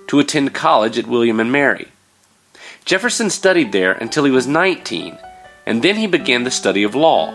to 0.07 0.19
attend 0.19 0.53
college 0.53 0.97
at 0.97 1.07
William 1.07 1.39
and 1.39 1.51
Mary. 1.51 1.89
Jefferson 2.85 3.29
studied 3.29 3.71
there 3.71 3.91
until 3.91 4.23
he 4.23 4.31
was 4.31 4.47
19 4.47 5.17
and 5.65 5.81
then 5.83 5.95
he 5.95 6.07
began 6.07 6.43
the 6.43 6.51
study 6.51 6.83
of 6.83 6.95
law. 6.95 7.33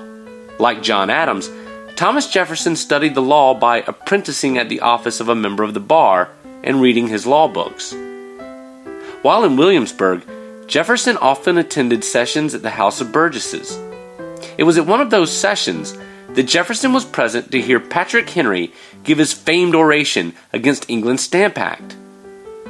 Like 0.59 0.83
John 0.83 1.11
Adams, 1.11 1.51
Thomas 1.97 2.27
Jefferson 2.27 2.77
studied 2.77 3.15
the 3.15 3.23
law 3.23 3.55
by 3.55 3.79
apprenticing 3.79 4.59
at 4.59 4.69
the 4.69 4.81
office 4.81 5.21
of 5.21 5.29
a 5.29 5.35
member 5.35 5.63
of 5.63 5.75
the 5.75 5.81
bar 5.81 6.31
and 6.63 6.81
reading 6.81 7.09
his 7.09 7.27
law 7.27 7.49
books. 7.49 7.95
While 9.23 9.45
in 9.45 9.57
Williamsburg, 9.57 10.23
Jefferson 10.67 11.17
often 11.17 11.59
attended 11.59 12.05
sessions 12.05 12.55
at 12.55 12.63
the 12.63 12.71
House 12.71 13.01
of 13.01 13.13
Burgesses. 13.13 13.79
It 14.59 14.65
was 14.65 14.79
at 14.79 14.87
one 14.87 15.01
of 15.01 15.11
those 15.11 15.33
sessions 15.33 15.97
that 16.29 16.43
Jefferson 16.43 16.93
was 16.93 17.05
present 17.05 17.51
to 17.51 17.61
hear 17.61 17.81
Patrick 17.81 18.29
Henry 18.29 18.73
give 19.05 19.19
his 19.19 19.33
famed 19.33 19.75
oration 19.75 20.35
against 20.53 20.91
England's 20.91 21.23
Stamp 21.23 21.57
Act. 21.57 21.97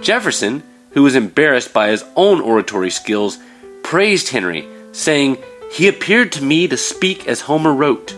Jefferson, 0.02 0.62
who 0.90 1.02
was 1.02 1.16
embarrassed 1.16 1.72
by 1.72 1.88
his 1.88 2.04
own 2.14 2.40
oratory 2.40 2.90
skills, 2.90 3.38
praised 3.82 4.28
Henry, 4.28 4.66
saying, 4.96 5.38
He 5.70 5.88
appeared 5.88 6.32
to 6.32 6.44
me 6.44 6.66
to 6.68 6.76
speak 6.76 7.28
as 7.28 7.42
Homer 7.42 7.72
wrote. 7.72 8.14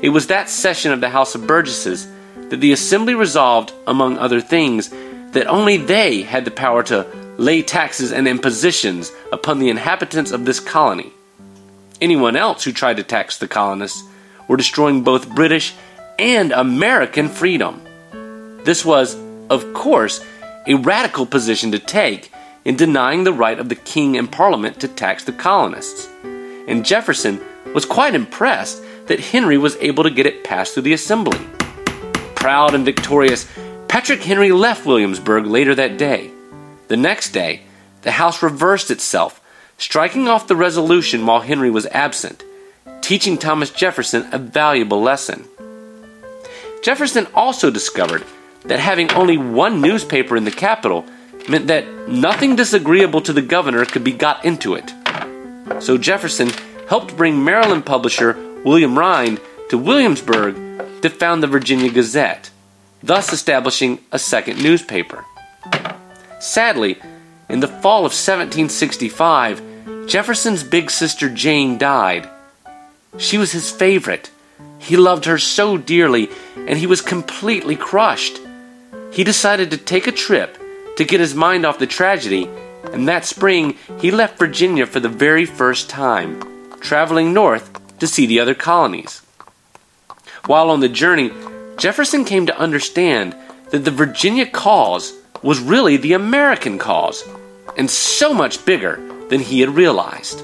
It 0.00 0.10
was 0.10 0.28
that 0.28 0.48
session 0.48 0.92
of 0.92 1.00
the 1.00 1.10
House 1.10 1.34
of 1.34 1.46
Burgesses 1.46 2.06
that 2.50 2.60
the 2.60 2.72
Assembly 2.72 3.14
resolved, 3.14 3.72
among 3.86 4.18
other 4.18 4.40
things, 4.40 4.90
that 5.32 5.48
only 5.48 5.76
they 5.76 6.22
had 6.22 6.44
the 6.44 6.50
power 6.50 6.82
to 6.84 7.06
lay 7.36 7.62
taxes 7.62 8.12
and 8.12 8.28
impositions 8.28 9.12
upon 9.32 9.58
the 9.58 9.68
inhabitants 9.68 10.30
of 10.30 10.44
this 10.44 10.60
colony. 10.60 11.12
Anyone 12.00 12.36
else 12.36 12.64
who 12.64 12.72
tried 12.72 12.98
to 12.98 13.02
tax 13.02 13.38
the 13.38 13.48
colonists 13.48 14.02
were 14.48 14.56
destroying 14.56 15.02
both 15.02 15.34
British 15.34 15.74
and 16.18 16.52
American 16.52 17.28
freedom. 17.28 17.82
This 18.64 18.84
was, 18.84 19.16
of 19.50 19.74
course, 19.74 20.24
a 20.66 20.74
radical 20.74 21.26
position 21.26 21.72
to 21.72 21.78
take 21.78 22.30
in 22.66 22.74
denying 22.74 23.22
the 23.22 23.32
right 23.32 23.60
of 23.60 23.68
the 23.68 23.76
king 23.76 24.16
and 24.16 24.30
parliament 24.30 24.80
to 24.80 24.88
tax 24.88 25.22
the 25.22 25.32
colonists. 25.32 26.08
And 26.66 26.84
Jefferson 26.84 27.40
was 27.72 27.86
quite 27.86 28.12
impressed 28.12 28.82
that 29.06 29.20
Henry 29.20 29.56
was 29.56 29.76
able 29.76 30.02
to 30.02 30.10
get 30.10 30.26
it 30.26 30.42
passed 30.42 30.74
through 30.74 30.82
the 30.82 30.92
assembly. 30.92 31.38
Proud 32.34 32.74
and 32.74 32.84
victorious, 32.84 33.46
Patrick 33.86 34.20
Henry 34.20 34.50
left 34.50 34.84
Williamsburg 34.84 35.46
later 35.46 35.76
that 35.76 35.96
day. 35.96 36.32
The 36.88 36.96
next 36.96 37.30
day, 37.30 37.62
the 38.02 38.10
House 38.10 38.42
reversed 38.42 38.90
itself, 38.90 39.40
striking 39.78 40.26
off 40.26 40.48
the 40.48 40.56
resolution 40.56 41.24
while 41.24 41.42
Henry 41.42 41.70
was 41.70 41.86
absent, 41.86 42.42
teaching 43.00 43.38
Thomas 43.38 43.70
Jefferson 43.70 44.28
a 44.32 44.38
valuable 44.38 45.00
lesson. 45.00 45.44
Jefferson 46.82 47.28
also 47.32 47.70
discovered 47.70 48.24
that 48.64 48.80
having 48.80 49.08
only 49.12 49.36
one 49.36 49.80
newspaper 49.80 50.36
in 50.36 50.44
the 50.44 50.50
capital 50.50 51.06
meant 51.48 51.66
that 51.68 51.86
nothing 52.08 52.56
disagreeable 52.56 53.20
to 53.22 53.32
the 53.32 53.42
governor 53.42 53.84
could 53.84 54.04
be 54.04 54.12
got 54.12 54.44
into 54.44 54.74
it. 54.74 54.92
So 55.80 55.98
Jefferson 55.98 56.50
helped 56.88 57.16
bring 57.16 57.44
Maryland 57.44 57.84
publisher 57.84 58.36
William 58.64 58.98
Rind 58.98 59.40
to 59.68 59.78
Williamsburg 59.78 60.54
to 61.02 61.10
found 61.10 61.42
the 61.42 61.46
Virginia 61.46 61.90
Gazette, 61.90 62.50
thus 63.02 63.32
establishing 63.32 63.98
a 64.12 64.18
second 64.18 64.62
newspaper. 64.62 65.24
Sadly, 66.40 66.98
in 67.48 67.60
the 67.60 67.68
fall 67.68 68.00
of 68.00 68.12
1765, 68.12 70.06
Jefferson's 70.06 70.62
big 70.62 70.90
sister 70.90 71.28
Jane 71.28 71.78
died. 71.78 72.28
She 73.18 73.38
was 73.38 73.52
his 73.52 73.70
favorite. 73.70 74.30
He 74.78 74.96
loved 74.96 75.24
her 75.24 75.38
so 75.38 75.76
dearly, 75.76 76.28
and 76.56 76.78
he 76.78 76.86
was 76.86 77.00
completely 77.00 77.76
crushed. 77.76 78.40
He 79.12 79.24
decided 79.24 79.70
to 79.70 79.76
take 79.76 80.06
a 80.06 80.12
trip 80.12 80.58
to 80.96 81.04
get 81.04 81.20
his 81.20 81.34
mind 81.34 81.64
off 81.64 81.78
the 81.78 81.86
tragedy, 81.86 82.48
and 82.92 83.08
that 83.08 83.24
spring 83.24 83.76
he 84.00 84.10
left 84.10 84.38
Virginia 84.38 84.86
for 84.86 85.00
the 85.00 85.08
very 85.08 85.44
first 85.44 85.88
time, 85.88 86.40
traveling 86.80 87.32
north 87.32 87.70
to 87.98 88.06
see 88.06 88.26
the 88.26 88.40
other 88.40 88.54
colonies. 88.54 89.20
While 90.46 90.70
on 90.70 90.80
the 90.80 90.88
journey, 90.88 91.30
Jefferson 91.76 92.24
came 92.24 92.46
to 92.46 92.58
understand 92.58 93.34
that 93.70 93.84
the 93.84 93.90
Virginia 93.90 94.46
cause 94.46 95.12
was 95.42 95.60
really 95.60 95.96
the 95.96 96.12
American 96.12 96.78
cause, 96.78 97.24
and 97.76 97.90
so 97.90 98.32
much 98.32 98.64
bigger 98.64 98.96
than 99.28 99.40
he 99.40 99.60
had 99.60 99.70
realized. 99.70 100.40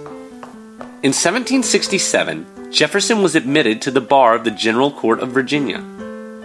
In 1.03 1.11
1767, 1.11 2.73
Jefferson 2.73 3.23
was 3.23 3.35
admitted 3.35 3.83
to 3.83 3.91
the 3.91 4.01
bar 4.01 4.35
of 4.35 4.45
the 4.45 4.51
General 4.51 4.91
Court 4.91 5.21
of 5.21 5.31
Virginia. 5.31 5.83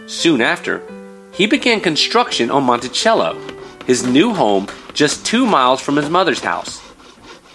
Soon 0.08 0.42
after, 0.42 0.82
he 1.34 1.46
began 1.46 1.82
construction 1.82 2.50
on 2.50 2.64
Monticello, 2.64 3.36
his 3.88 4.06
new 4.06 4.34
home 4.34 4.68
just 4.94 5.26
two 5.26 5.46
miles 5.46 5.80
from 5.82 5.96
his 5.96 6.10
mother's 6.10 6.42
house. 6.42 6.80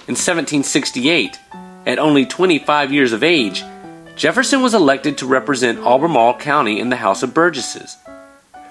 In 0.09 0.17
1768, 0.17 1.39
at 1.87 1.99
only 1.99 2.25
25 2.25 2.91
years 2.91 3.13
of 3.13 3.23
age, 3.23 3.63
Jefferson 4.17 4.63
was 4.63 4.73
elected 4.73 5.19
to 5.19 5.27
represent 5.27 5.81
Albemarle 5.81 6.39
County 6.39 6.81
in 6.81 6.89
the 6.89 6.97
House 6.97 7.23
of 7.23 7.35
Burgesses. 7.35 7.99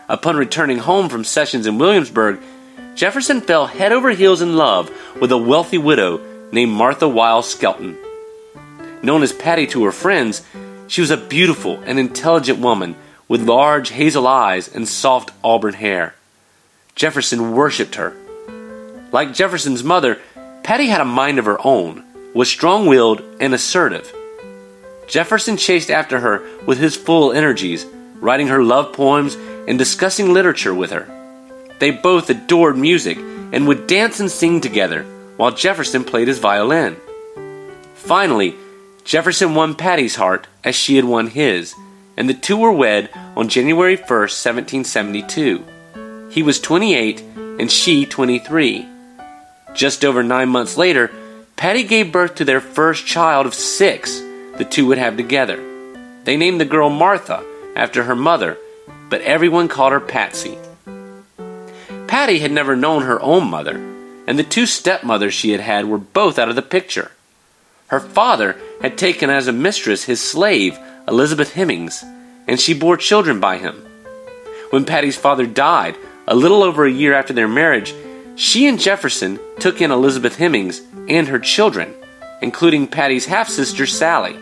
Upon 0.10 0.38
returning 0.38 0.80
home 0.80 1.08
from 1.08 1.24
sessions 1.24 1.68
in 1.68 1.78
Williamsburg, 1.78 2.40
Jefferson 2.96 3.42
fell 3.42 3.68
head 3.68 3.92
over 3.92 4.10
heels 4.10 4.42
in 4.42 4.58
love 4.58 4.92
with 5.22 5.32
a 5.32 5.38
wealthy 5.38 5.78
widow 5.78 6.20
named 6.52 6.72
Martha 6.72 7.06
Wayles 7.06 7.46
Skelton. 7.46 7.96
Known 9.04 9.22
as 9.22 9.34
Patty 9.34 9.68
to 9.68 9.84
her 9.86 9.92
friends, 9.92 10.44
she 10.88 11.02
was 11.02 11.12
a 11.12 11.18
beautiful 11.18 11.80
and 11.86 12.00
intelligent 12.00 12.60
woman 12.60 12.96
with 13.28 13.48
large 13.48 13.90
hazel 13.90 14.28
eyes 14.28 14.68
and 14.68 14.88
soft 14.88 15.32
auburn 15.44 15.76
hair. 15.76 16.16
Jefferson 17.02 17.54
worshipped 17.54 17.96
her. 17.96 18.14
Like 19.12 19.34
Jefferson's 19.34 19.84
mother, 19.84 20.20
Patty 20.62 20.86
had 20.86 21.02
a 21.02 21.06
mind 21.06 21.40
of 21.40 21.46
her 21.46 21.58
own, 21.66 22.04
was 22.36 22.48
strong 22.48 22.86
willed 22.86 23.24
and 23.40 23.56
assertive. 23.56 24.14
Jefferson 25.08 25.58
chased 25.58 25.90
after 25.90 26.20
her 26.20 26.48
with 26.68 26.78
his 26.78 26.96
full 26.96 27.34
energies, 27.34 27.88
writing 28.20 28.50
her 28.50 28.64
love 28.64 28.94
poems 28.94 29.34
and 29.68 29.80
discussing 29.80 30.32
literature 30.32 30.76
with 30.76 30.92
her. 30.92 31.08
They 31.80 31.90
both 31.90 32.30
adored 32.30 32.78
music 32.78 33.18
and 33.18 33.68
would 33.68 33.88
dance 33.88 34.20
and 34.20 34.30
sing 34.30 34.62
together 34.62 35.02
while 35.38 35.50
Jefferson 35.50 36.04
played 36.04 36.28
his 36.28 36.38
violin. 36.38 36.98
Finally, 37.96 38.54
Jefferson 39.06 39.56
won 39.56 39.74
Patty's 39.74 40.18
heart 40.18 40.46
as 40.64 40.76
she 40.76 40.98
had 40.98 41.06
won 41.06 41.26
his, 41.26 41.74
and 42.16 42.30
the 42.30 42.36
two 42.36 42.58
were 42.58 42.72
wed 42.72 43.10
on 43.36 43.50
January 43.50 43.96
1, 43.96 44.06
1772. 44.06 45.66
He 46.32 46.44
was 46.44 46.60
28 46.60 47.22
and 47.60 47.70
she 47.70 48.06
23. 48.06 48.88
Just 49.74 50.06
over 50.06 50.24
nine 50.24 50.50
months 50.50 50.78
later, 50.78 51.12
Patty 51.56 51.84
gave 51.84 52.12
birth 52.12 52.36
to 52.36 52.46
their 52.46 52.62
first 52.62 53.06
child 53.06 53.46
of 53.46 53.54
six 53.54 54.22
the 54.58 54.66
two 54.66 54.86
would 54.88 54.98
have 54.98 55.18
together. 55.18 55.58
They 56.24 56.38
named 56.38 56.62
the 56.62 56.66
girl 56.66 56.90
Martha 56.90 57.44
after 57.76 58.04
her 58.04 58.16
mother, 58.16 58.58
but 59.10 59.22
everyone 59.22 59.68
called 59.68 59.92
her 59.92 60.00
Patsy. 60.00 60.58
Patty 62.08 62.40
had 62.40 62.52
never 62.52 62.76
known 62.76 63.04
her 63.04 63.22
own 63.22 63.50
mother, 63.50 63.76
and 64.28 64.38
the 64.38 64.44
two 64.44 64.66
stepmothers 64.66 65.34
she 65.34 65.52
had 65.52 65.62
had 65.62 65.86
were 65.86 65.98
both 65.98 66.38
out 66.38 66.50
of 66.50 66.56
the 66.56 66.62
picture. 66.62 67.12
Her 67.88 68.00
father 68.00 68.58
had 68.82 68.98
taken 68.98 69.30
as 69.30 69.48
a 69.48 69.54
mistress 69.54 70.04
his 70.04 70.22
slave, 70.22 70.78
Elizabeth 71.08 71.54
Hemings, 71.54 72.04
and 72.48 72.60
she 72.60 72.74
bore 72.74 72.98
children 72.98 73.40
by 73.40 73.58
him. 73.58 73.86
When 74.70 74.86
Patty's 74.86 75.18
father 75.18 75.46
died, 75.46 75.98
a 76.28 76.36
little 76.36 76.64
over 76.64 76.86
a 76.86 76.92
year 76.92 77.14
after 77.14 77.34
their 77.34 77.48
marriage, 77.48 77.94
she 78.36 78.68
and 78.68 78.80
Jefferson 78.80 79.40
took 79.60 79.82
in 79.82 79.92
Elizabeth 79.92 80.38
Hemings 80.38 80.82
and 81.10 81.28
her 81.28 81.40
children, 81.40 81.94
including 82.42 82.88
Patty's 82.88 83.26
half 83.26 83.50
sister 83.50 83.86
Sally. 83.86 84.38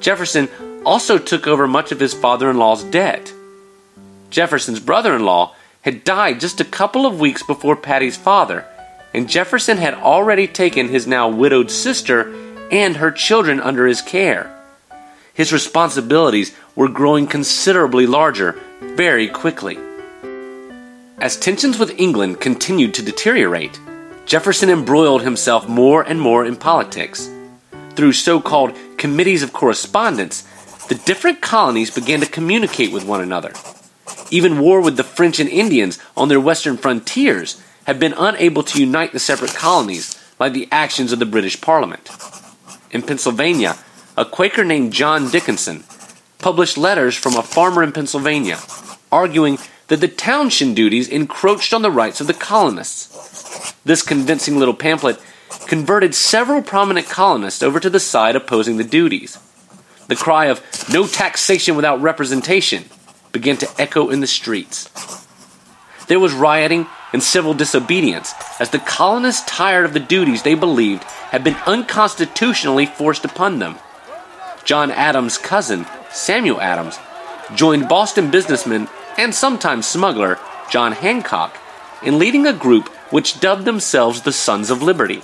Jefferson 0.00 0.48
also 0.84 1.18
took 1.18 1.46
over 1.46 1.66
much 1.66 1.92
of 1.92 2.00
his 2.00 2.12
father 2.12 2.50
in 2.50 2.58
law's 2.58 2.84
debt. 2.84 3.32
Jefferson's 4.30 4.80
brother 4.80 5.14
in 5.14 5.24
law 5.24 5.54
had 5.82 6.04
died 6.04 6.40
just 6.40 6.60
a 6.60 6.64
couple 6.64 7.06
of 7.06 7.20
weeks 7.20 7.42
before 7.42 7.76
Patty's 7.76 8.16
father, 8.16 8.66
and 9.14 9.28
Jefferson 9.28 9.78
had 9.78 9.94
already 9.94 10.46
taken 10.46 10.88
his 10.88 11.06
now 11.06 11.28
widowed 11.28 11.70
sister 11.70 12.34
and 12.70 12.96
her 12.96 13.10
children 13.10 13.60
under 13.60 13.86
his 13.86 14.02
care. 14.02 14.50
His 15.32 15.52
responsibilities 15.52 16.54
were 16.74 16.88
growing 16.88 17.26
considerably 17.26 18.06
larger 18.06 18.60
very 18.80 19.28
quickly. 19.28 19.78
As 21.18 21.36
tensions 21.36 21.78
with 21.78 21.98
England 21.98 22.40
continued 22.40 22.92
to 22.94 23.02
deteriorate, 23.02 23.78
Jefferson 24.26 24.68
embroiled 24.68 25.22
himself 25.22 25.68
more 25.68 26.02
and 26.02 26.20
more 26.20 26.44
in 26.44 26.56
politics. 26.56 27.30
Through 27.94 28.14
so 28.14 28.40
called 28.40 28.76
committees 28.98 29.42
of 29.42 29.52
correspondence, 29.52 30.42
the 30.88 30.96
different 30.96 31.40
colonies 31.40 31.94
began 31.94 32.20
to 32.20 32.26
communicate 32.26 32.92
with 32.92 33.04
one 33.04 33.20
another. 33.20 33.52
Even 34.30 34.58
war 34.58 34.80
with 34.80 34.96
the 34.96 35.04
French 35.04 35.38
and 35.38 35.48
Indians 35.48 35.98
on 36.16 36.28
their 36.28 36.40
western 36.40 36.76
frontiers 36.76 37.62
had 37.84 38.00
been 38.00 38.14
unable 38.14 38.64
to 38.64 38.80
unite 38.80 39.12
the 39.12 39.20
separate 39.20 39.54
colonies 39.54 40.20
by 40.36 40.48
the 40.48 40.68
actions 40.72 41.12
of 41.12 41.20
the 41.20 41.26
British 41.26 41.60
Parliament. 41.60 42.10
In 42.90 43.02
Pennsylvania, 43.02 43.76
a 44.16 44.24
Quaker 44.24 44.64
named 44.64 44.92
John 44.92 45.30
Dickinson 45.30 45.84
published 46.38 46.76
letters 46.76 47.16
from 47.16 47.36
a 47.36 47.42
farmer 47.42 47.82
in 47.82 47.92
Pennsylvania 47.92 48.58
arguing 49.14 49.58
that 49.88 50.00
the 50.00 50.08
townshend 50.08 50.76
duties 50.76 51.08
encroached 51.08 51.74
on 51.74 51.82
the 51.82 51.90
rights 51.90 52.20
of 52.20 52.26
the 52.26 52.34
colonists. 52.34 53.72
This 53.84 54.02
convincing 54.02 54.58
little 54.58 54.74
pamphlet 54.74 55.20
converted 55.66 56.14
several 56.14 56.62
prominent 56.62 57.08
colonists 57.08 57.62
over 57.62 57.80
to 57.80 57.90
the 57.90 58.00
side 58.00 58.36
opposing 58.36 58.76
the 58.76 58.84
duties. 58.84 59.38
The 60.08 60.16
cry 60.16 60.46
of 60.46 60.62
no 60.92 61.06
taxation 61.06 61.76
without 61.76 62.00
representation 62.00 62.84
began 63.32 63.56
to 63.58 63.70
echo 63.80 64.10
in 64.10 64.20
the 64.20 64.26
streets. 64.26 64.90
There 66.06 66.20
was 66.20 66.34
rioting 66.34 66.86
and 67.12 67.22
civil 67.22 67.54
disobedience 67.54 68.34
as 68.60 68.70
the 68.70 68.78
colonists 68.78 69.44
tired 69.46 69.84
of 69.84 69.94
the 69.94 70.00
duties 70.00 70.42
they 70.42 70.54
believed 70.54 71.04
had 71.04 71.42
been 71.42 71.56
unconstitutionally 71.66 72.86
forced 72.86 73.24
upon 73.24 73.58
them. 73.58 73.76
John 74.64 74.90
Adams' 74.90 75.38
cousin, 75.38 75.86
Samuel 76.10 76.60
Adams, 76.60 76.98
joined 77.54 77.88
Boston 77.88 78.30
businessman 78.30 78.88
and 79.18 79.34
sometimes 79.34 79.86
smuggler 79.86 80.38
John 80.70 80.92
Hancock 80.92 81.58
in 82.02 82.18
leading 82.18 82.46
a 82.46 82.52
group 82.52 82.88
which 83.10 83.40
dubbed 83.40 83.64
themselves 83.64 84.22
the 84.22 84.32
Sons 84.32 84.70
of 84.70 84.82
Liberty. 84.82 85.22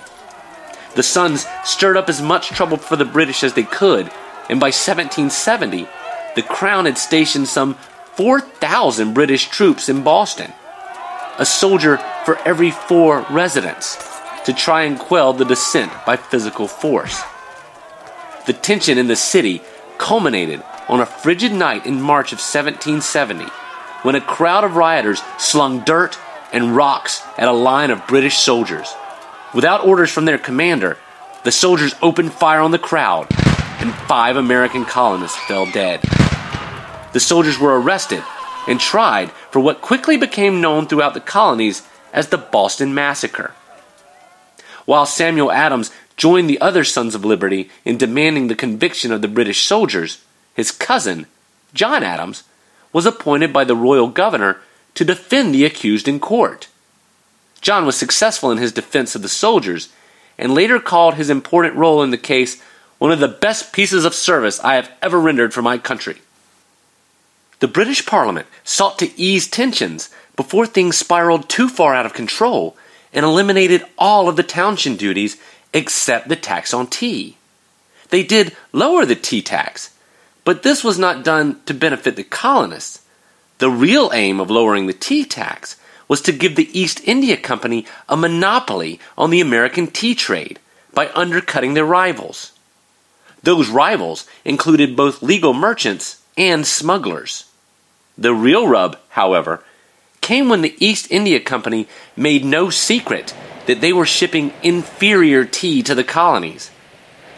The 0.95 1.03
Sons 1.03 1.45
stirred 1.63 1.97
up 1.97 2.09
as 2.09 2.21
much 2.21 2.49
trouble 2.49 2.77
for 2.77 2.95
the 2.95 3.05
British 3.05 3.43
as 3.43 3.53
they 3.53 3.63
could, 3.63 4.11
and 4.49 4.59
by 4.59 4.67
1770, 4.67 5.87
the 6.35 6.41
Crown 6.41 6.85
had 6.85 6.97
stationed 6.97 7.47
some 7.47 7.75
4,000 8.15 9.13
British 9.13 9.47
troops 9.49 9.89
in 9.89 10.03
Boston 10.03 10.51
a 11.37 11.45
soldier 11.45 11.97
for 12.23 12.37
every 12.47 12.71
four 12.71 13.25
residents, 13.31 13.97
to 14.45 14.53
try 14.53 14.83
and 14.83 14.99
quell 14.99 15.33
the 15.33 15.45
dissent 15.45 15.91
by 16.05 16.15
physical 16.15 16.67
force. 16.67 17.21
The 18.45 18.53
tension 18.53 18.97
in 18.97 19.07
the 19.07 19.15
city 19.15 19.61
culminated 19.97 20.63
on 20.87 20.99
a 20.99 21.05
frigid 21.05 21.51
night 21.51 21.85
in 21.85 22.01
March 22.01 22.31
of 22.31 22.39
1770 22.39 23.45
when 24.03 24.15
a 24.15 24.21
crowd 24.21 24.63
of 24.63 24.75
rioters 24.75 25.21
slung 25.37 25.83
dirt 25.83 26.17
and 26.51 26.75
rocks 26.75 27.21
at 27.37 27.47
a 27.47 27.53
line 27.53 27.91
of 27.91 28.07
British 28.07 28.37
soldiers. 28.37 28.93
Without 29.53 29.85
orders 29.85 30.11
from 30.11 30.25
their 30.25 30.37
commander, 30.37 30.97
the 31.43 31.51
soldiers 31.51 31.95
opened 32.01 32.33
fire 32.33 32.61
on 32.61 32.71
the 32.71 32.79
crowd, 32.79 33.27
and 33.79 33.93
five 33.93 34.35
American 34.35 34.85
colonists 34.85 35.37
fell 35.45 35.65
dead. 35.71 36.01
The 37.13 37.19
soldiers 37.19 37.59
were 37.59 37.79
arrested 37.79 38.23
and 38.67 38.79
tried 38.79 39.31
for 39.49 39.59
what 39.59 39.81
quickly 39.81 40.17
became 40.17 40.61
known 40.61 40.87
throughout 40.87 41.13
the 41.13 41.19
colonies 41.19 41.87
as 42.13 42.27
the 42.27 42.37
Boston 42.37 42.93
Massacre. 42.93 43.53
While 44.85 45.05
Samuel 45.05 45.51
Adams 45.51 45.91
joined 46.15 46.49
the 46.49 46.61
other 46.61 46.83
Sons 46.83 47.15
of 47.15 47.25
Liberty 47.25 47.69
in 47.85 47.97
demanding 47.97 48.47
the 48.47 48.55
conviction 48.55 49.11
of 49.11 49.21
the 49.21 49.27
British 49.27 49.65
soldiers, 49.65 50.23
his 50.53 50.71
cousin, 50.71 51.27
John 51.73 52.03
Adams, 52.03 52.43
was 52.93 53.05
appointed 53.05 53.53
by 53.53 53.63
the 53.63 53.75
royal 53.75 54.07
governor 54.07 54.57
to 54.95 55.05
defend 55.05 55.53
the 55.53 55.65
accused 55.65 56.07
in 56.07 56.19
court. 56.19 56.67
John 57.61 57.85
was 57.85 57.95
successful 57.95 58.51
in 58.51 58.57
his 58.57 58.71
defense 58.71 59.15
of 59.15 59.21
the 59.21 59.29
soldiers 59.29 59.89
and 60.37 60.53
later 60.53 60.79
called 60.79 61.15
his 61.15 61.29
important 61.29 61.75
role 61.75 62.01
in 62.01 62.09
the 62.11 62.17
case 62.17 62.61
one 62.97 63.11
of 63.11 63.19
the 63.19 63.27
best 63.27 63.73
pieces 63.73 64.05
of 64.05 64.13
service 64.13 64.59
I 64.59 64.75
have 64.75 64.91
ever 65.01 65.19
rendered 65.19 65.53
for 65.53 65.61
my 65.61 65.77
country. 65.77 66.17
The 67.59 67.67
British 67.67 68.05
Parliament 68.05 68.47
sought 68.63 68.99
to 68.99 69.19
ease 69.19 69.47
tensions 69.47 70.09
before 70.35 70.65
things 70.65 70.97
spiraled 70.97 71.47
too 71.47 71.69
far 71.69 71.93
out 71.93 72.05
of 72.05 72.13
control 72.13 72.75
and 73.13 73.23
eliminated 73.23 73.85
all 73.97 74.27
of 74.27 74.35
the 74.35 74.43
townshend 74.43 74.97
duties 74.97 75.37
except 75.73 76.27
the 76.27 76.35
tax 76.35 76.73
on 76.73 76.87
tea. 76.87 77.37
They 78.09 78.23
did 78.23 78.55
lower 78.71 79.05
the 79.05 79.15
tea 79.15 79.41
tax, 79.41 79.90
but 80.43 80.63
this 80.63 80.83
was 80.83 80.97
not 80.97 81.23
done 81.23 81.61
to 81.65 81.73
benefit 81.73 82.15
the 82.15 82.23
colonists. 82.23 83.01
The 83.59 83.69
real 83.69 84.11
aim 84.13 84.39
of 84.39 84.49
lowering 84.49 84.87
the 84.87 84.93
tea 84.93 85.23
tax 85.23 85.77
was 86.07 86.21
to 86.21 86.31
give 86.31 86.55
the 86.55 86.77
East 86.77 86.99
India 87.05 87.37
Company 87.37 87.85
a 88.09 88.17
monopoly 88.17 88.99
on 89.17 89.29
the 89.29 89.41
American 89.41 89.87
tea 89.87 90.15
trade 90.15 90.59
by 90.93 91.09
undercutting 91.15 91.73
their 91.73 91.85
rivals. 91.85 92.51
Those 93.43 93.69
rivals 93.69 94.27
included 94.43 94.95
both 94.95 95.23
legal 95.23 95.53
merchants 95.53 96.21
and 96.37 96.65
smugglers. 96.65 97.45
The 98.17 98.33
real 98.33 98.67
rub, 98.67 98.99
however, 99.09 99.63
came 100.21 100.49
when 100.49 100.61
the 100.61 100.75
East 100.85 101.07
India 101.09 101.39
Company 101.39 101.87
made 102.15 102.45
no 102.45 102.69
secret 102.69 103.33
that 103.65 103.81
they 103.81 103.93
were 103.93 104.05
shipping 104.05 104.53
inferior 104.61 105.45
tea 105.45 105.81
to 105.83 105.95
the 105.95 106.03
colonies. 106.03 106.71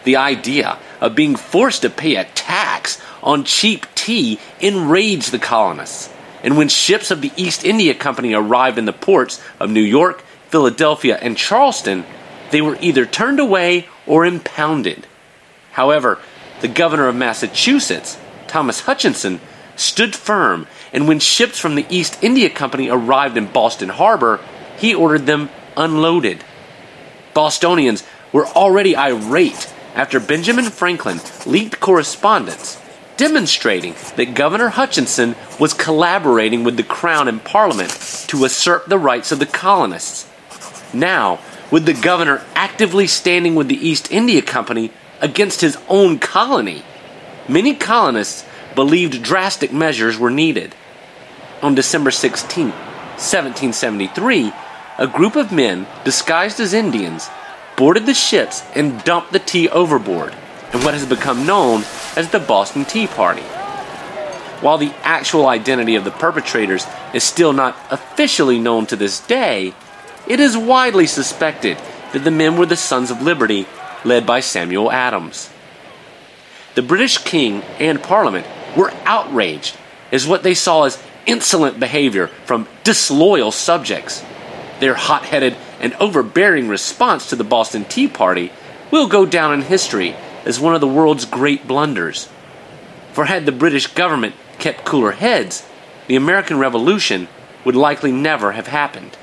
The 0.03 0.17
idea 0.17 0.77
of 0.99 1.15
being 1.15 1.35
forced 1.35 1.83
to 1.83 1.89
pay 1.89 2.15
a 2.15 2.25
tax 2.25 3.01
on 3.21 3.45
cheap 3.45 3.85
tea 3.95 4.39
enraged 4.59 5.31
the 5.31 5.39
colonists, 5.39 6.13
and 6.43 6.57
when 6.57 6.67
ships 6.67 7.09
of 7.09 7.21
the 7.21 7.31
East 7.37 7.63
India 7.63 7.93
Company 7.93 8.33
arrived 8.33 8.77
in 8.77 8.85
the 8.85 8.93
ports 8.93 9.41
of 9.59 9.69
New 9.69 9.81
York, 9.81 10.23
Philadelphia, 10.49 11.17
and 11.21 11.37
Charleston, 11.37 12.03
they 12.51 12.61
were 12.61 12.77
either 12.81 13.05
turned 13.05 13.39
away 13.39 13.87
or 14.05 14.25
impounded. 14.25 15.07
However, 15.71 16.19
the 16.61 16.67
governor 16.67 17.07
of 17.07 17.15
Massachusetts, 17.15 18.17
Thomas 18.47 18.81
Hutchinson, 18.81 19.39
stood 19.75 20.15
firm, 20.15 20.67
and 20.91 21.07
when 21.07 21.19
ships 21.19 21.59
from 21.59 21.75
the 21.75 21.85
East 21.89 22.21
India 22.21 22.49
Company 22.49 22.89
arrived 22.89 23.37
in 23.37 23.47
Boston 23.47 23.89
Harbor, 23.89 24.39
he 24.77 24.93
ordered 24.93 25.25
them 25.25 25.49
unloaded. 25.75 26.43
Bostonians 27.33 28.03
were 28.31 28.45
already 28.47 28.95
irate 28.95 29.73
after 29.95 30.19
Benjamin 30.19 30.65
Franklin 30.65 31.19
leaked 31.45 31.79
correspondence 31.79 32.79
demonstrating 33.17 33.95
that 34.15 34.33
Governor 34.33 34.69
Hutchinson 34.69 35.35
was 35.59 35.73
collaborating 35.73 36.63
with 36.63 36.77
the 36.77 36.83
Crown 36.83 37.27
and 37.27 37.43
Parliament 37.43 37.91
to 38.27 38.39
usurp 38.39 38.87
the 38.87 38.97
rights 38.97 39.31
of 39.31 39.39
the 39.39 39.45
colonists. 39.45 40.27
Now, 40.93 41.39
with 41.71 41.85
the 41.85 41.93
governor 41.93 42.43
actively 42.55 43.07
standing 43.07 43.55
with 43.55 43.67
the 43.67 43.87
East 43.87 44.11
India 44.11 44.41
Company 44.41 44.91
against 45.21 45.61
his 45.61 45.77
own 45.87 46.19
colony, 46.19 46.83
many 47.47 47.75
colonists 47.75 48.45
believed 48.75 49.23
drastic 49.23 49.71
measures 49.71 50.17
were 50.17 50.31
needed. 50.31 50.75
On 51.61 51.75
December 51.75 52.11
16, 52.11 52.69
1773, 52.69 54.51
a 54.97 55.07
group 55.07 55.35
of 55.35 55.51
men 55.51 55.87
disguised 56.03 56.59
as 56.59 56.73
Indians 56.73 57.29
boarded 57.75 58.05
the 58.05 58.13
ships 58.13 58.63
and 58.75 59.03
dumped 59.03 59.31
the 59.31 59.39
tea 59.39 59.69
overboard 59.69 60.33
in 60.73 60.83
what 60.83 60.93
has 60.93 61.05
become 61.05 61.45
known 61.45 61.83
as 62.15 62.29
the 62.29 62.39
Boston 62.39 62.85
Tea 62.85 63.07
Party. 63.07 63.43
While 64.61 64.77
the 64.77 64.93
actual 65.03 65.47
identity 65.47 65.95
of 65.95 66.05
the 66.05 66.11
perpetrators 66.11 66.85
is 67.13 67.23
still 67.23 67.53
not 67.53 67.77
officially 67.91 68.59
known 68.59 68.85
to 68.87 68.95
this 68.95 69.19
day, 69.19 69.73
it 70.27 70.39
is 70.39 70.55
widely 70.55 71.05
suspected 71.05 71.77
that 72.13 72.23
the 72.23 72.31
men 72.31 72.57
were 72.57 72.65
the 72.65 72.77
Sons 72.77 73.11
of 73.11 73.21
Liberty 73.21 73.67
led 74.05 74.25
by 74.25 74.39
Samuel 74.39 74.91
Adams. 74.91 75.49
The 76.75 76.81
British 76.81 77.17
King 77.17 77.61
and 77.79 78.01
Parliament 78.01 78.47
were 78.75 78.93
outraged 79.05 79.77
as 80.11 80.25
what 80.25 80.43
they 80.43 80.53
saw 80.53 80.83
as 80.83 81.01
insolent 81.25 81.79
behavior 81.79 82.27
from 82.45 82.67
disloyal 82.83 83.51
subjects. 83.51 84.23
Their 84.79 84.95
hot 84.95 85.25
headed 85.25 85.55
and 85.83 85.93
overbearing 85.95 86.69
response 86.69 87.29
to 87.29 87.35
the 87.35 87.43
Boston 87.43 87.83
Tea 87.83 88.07
Party 88.07 88.53
will 88.89 89.07
go 89.07 89.25
down 89.25 89.53
in 89.53 89.63
history 89.63 90.15
as 90.45 90.57
one 90.59 90.73
of 90.73 90.81
the 90.81 90.87
world's 90.87 91.25
great 91.25 91.67
blunders. 91.67 92.29
For 93.11 93.25
had 93.25 93.45
the 93.45 93.51
British 93.51 93.87
government 93.87 94.33
kept 94.59 94.85
cooler 94.85 95.11
heads, 95.11 95.67
the 96.07 96.15
American 96.15 96.57
Revolution 96.57 97.27
would 97.65 97.75
likely 97.75 98.13
never 98.13 98.53
have 98.53 98.67
happened. 98.67 99.17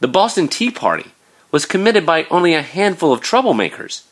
The 0.00 0.08
Boston 0.08 0.48
Tea 0.48 0.70
Party 0.70 1.10
was 1.52 1.66
committed 1.66 2.06
by 2.06 2.24
only 2.30 2.54
a 2.54 2.62
handful 2.62 3.12
of 3.12 3.20
troublemakers, 3.20 4.04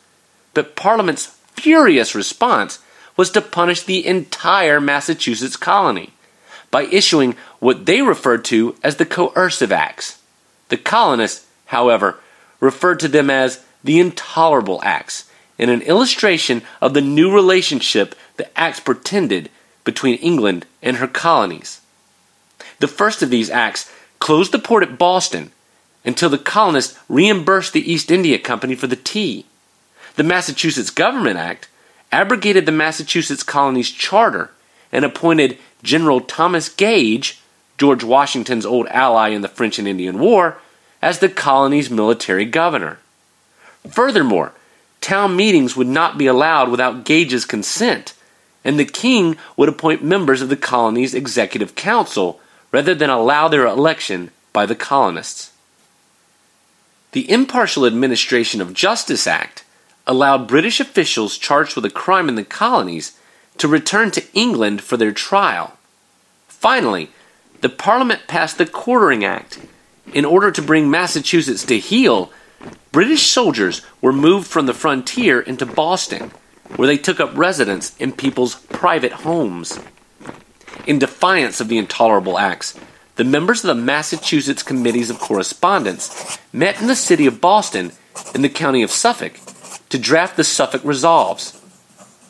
but 0.53 0.75
Parliament's 0.75 1.35
furious 1.53 2.13
response 2.13 2.77
was 3.17 3.31
to 3.31 3.41
punish 3.41 3.81
the 3.81 4.05
entire 4.05 4.79
Massachusetts 4.79 5.57
colony 5.57 6.11
by 6.69 6.83
issuing 6.83 7.35
what 7.57 7.87
they 7.87 8.03
referred 8.03 8.45
to 8.45 8.75
as 8.83 8.97
the 8.97 9.05
coercive 9.05 9.71
acts. 9.71 10.18
The 10.69 10.77
colonists, 10.77 11.45
however, 11.65 12.19
referred 12.59 12.99
to 13.01 13.07
them 13.07 13.29
as 13.29 13.63
the 13.83 13.99
intolerable 13.99 14.79
acts 14.83 15.29
in 15.57 15.69
an 15.69 15.81
illustration 15.81 16.61
of 16.81 16.93
the 16.93 17.01
new 17.01 17.31
relationship 17.31 18.15
the 18.37 18.59
acts 18.59 18.79
pretended 18.79 19.49
between 19.83 20.15
England 20.15 20.65
and 20.81 20.97
her 20.97 21.07
colonies. 21.07 21.81
The 22.79 22.87
first 22.87 23.21
of 23.21 23.29
these 23.29 23.49
acts 23.49 23.91
closed 24.19 24.51
the 24.51 24.59
port 24.59 24.83
at 24.83 24.97
Boston 24.97 25.51
until 26.05 26.29
the 26.29 26.37
colonists 26.37 26.97
reimbursed 27.09 27.73
the 27.73 27.91
East 27.91 28.09
India 28.09 28.39
Company 28.39 28.75
for 28.75 28.87
the 28.87 28.95
tea. 28.95 29.45
The 30.15 30.23
Massachusetts 30.23 30.89
Government 30.89 31.37
Act 31.37 31.67
abrogated 32.11 32.65
the 32.65 32.71
Massachusetts 32.71 33.43
colony's 33.43 33.91
charter 33.91 34.51
and 34.91 35.05
appointed 35.05 35.57
General 35.83 36.21
Thomas 36.21 36.69
Gage, 36.69 37.39
George 37.79 38.03
Washington's 38.03 38.65
old 38.65 38.87
ally 38.87 39.29
in 39.29 39.41
the 39.41 39.47
French 39.47 39.79
and 39.79 39.87
Indian 39.87 40.19
War, 40.19 40.59
as 41.01 41.19
the 41.19 41.29
colony's 41.29 41.89
military 41.89 42.45
governor. 42.45 42.99
Furthermore, 43.89 44.51
town 44.99 45.35
meetings 45.35 45.77
would 45.77 45.87
not 45.87 46.17
be 46.17 46.27
allowed 46.27 46.69
without 46.69 47.05
Gage's 47.05 47.45
consent, 47.45 48.13
and 48.65 48.77
the 48.77 48.85
king 48.85 49.37
would 49.55 49.69
appoint 49.69 50.03
members 50.03 50.41
of 50.41 50.49
the 50.49 50.57
colony's 50.57 51.13
executive 51.13 51.75
council 51.75 52.41
rather 52.71 52.93
than 52.93 53.09
allow 53.09 53.47
their 53.47 53.65
election 53.65 54.31
by 54.51 54.65
the 54.65 54.75
colonists. 54.75 55.53
The 57.13 57.31
Impartial 57.31 57.85
Administration 57.85 58.61
of 58.61 58.73
Justice 58.73 59.25
Act 59.25 59.63
allowed 60.05 60.47
British 60.47 60.79
officials 60.79 61.37
charged 61.37 61.75
with 61.75 61.85
a 61.85 61.89
crime 61.89 62.27
in 62.27 62.35
the 62.35 62.43
colonies 62.43 63.17
to 63.57 63.67
return 63.67 64.11
to 64.11 64.25
England 64.33 64.81
for 64.81 64.97
their 64.97 65.11
trial. 65.11 65.77
Finally, 66.47 67.09
the 67.61 67.69
Parliament 67.69 68.21
passed 68.27 68.57
the 68.57 68.65
Quartering 68.65 69.23
Act, 69.23 69.59
In 70.13 70.25
order 70.25 70.51
to 70.51 70.61
bring 70.61 70.89
Massachusetts 70.89 71.63
to 71.65 71.77
heel, 71.77 72.31
British 72.91 73.27
soldiers 73.27 73.81
were 74.01 74.13
moved 74.13 74.47
from 74.47 74.65
the 74.65 74.73
frontier 74.73 75.39
into 75.39 75.65
Boston, 75.65 76.31
where 76.75 76.87
they 76.87 76.97
took 76.97 77.19
up 77.19 77.37
residence 77.37 77.95
in 77.97 78.11
people's 78.11 78.55
private 78.55 79.11
homes. 79.11 79.79
In 80.87 80.99
defiance 80.99 81.59
of 81.61 81.67
the 81.67 81.77
intolerable 81.77 82.37
acts, 82.37 82.79
the 83.15 83.23
members 83.23 83.63
of 83.63 83.67
the 83.67 83.83
Massachusetts 83.83 84.63
Committees 84.63 85.09
of 85.09 85.19
Correspondence 85.19 86.39
met 86.53 86.79
in 86.81 86.87
the 86.87 86.95
city 86.95 87.25
of 87.25 87.41
Boston 87.41 87.91
in 88.33 88.41
the 88.41 88.49
county 88.49 88.81
of 88.81 88.91
Suffolk 88.91 89.39
to 89.89 89.99
draft 89.99 90.37
the 90.37 90.43
Suffolk 90.43 90.81
Resolves. 90.83 91.59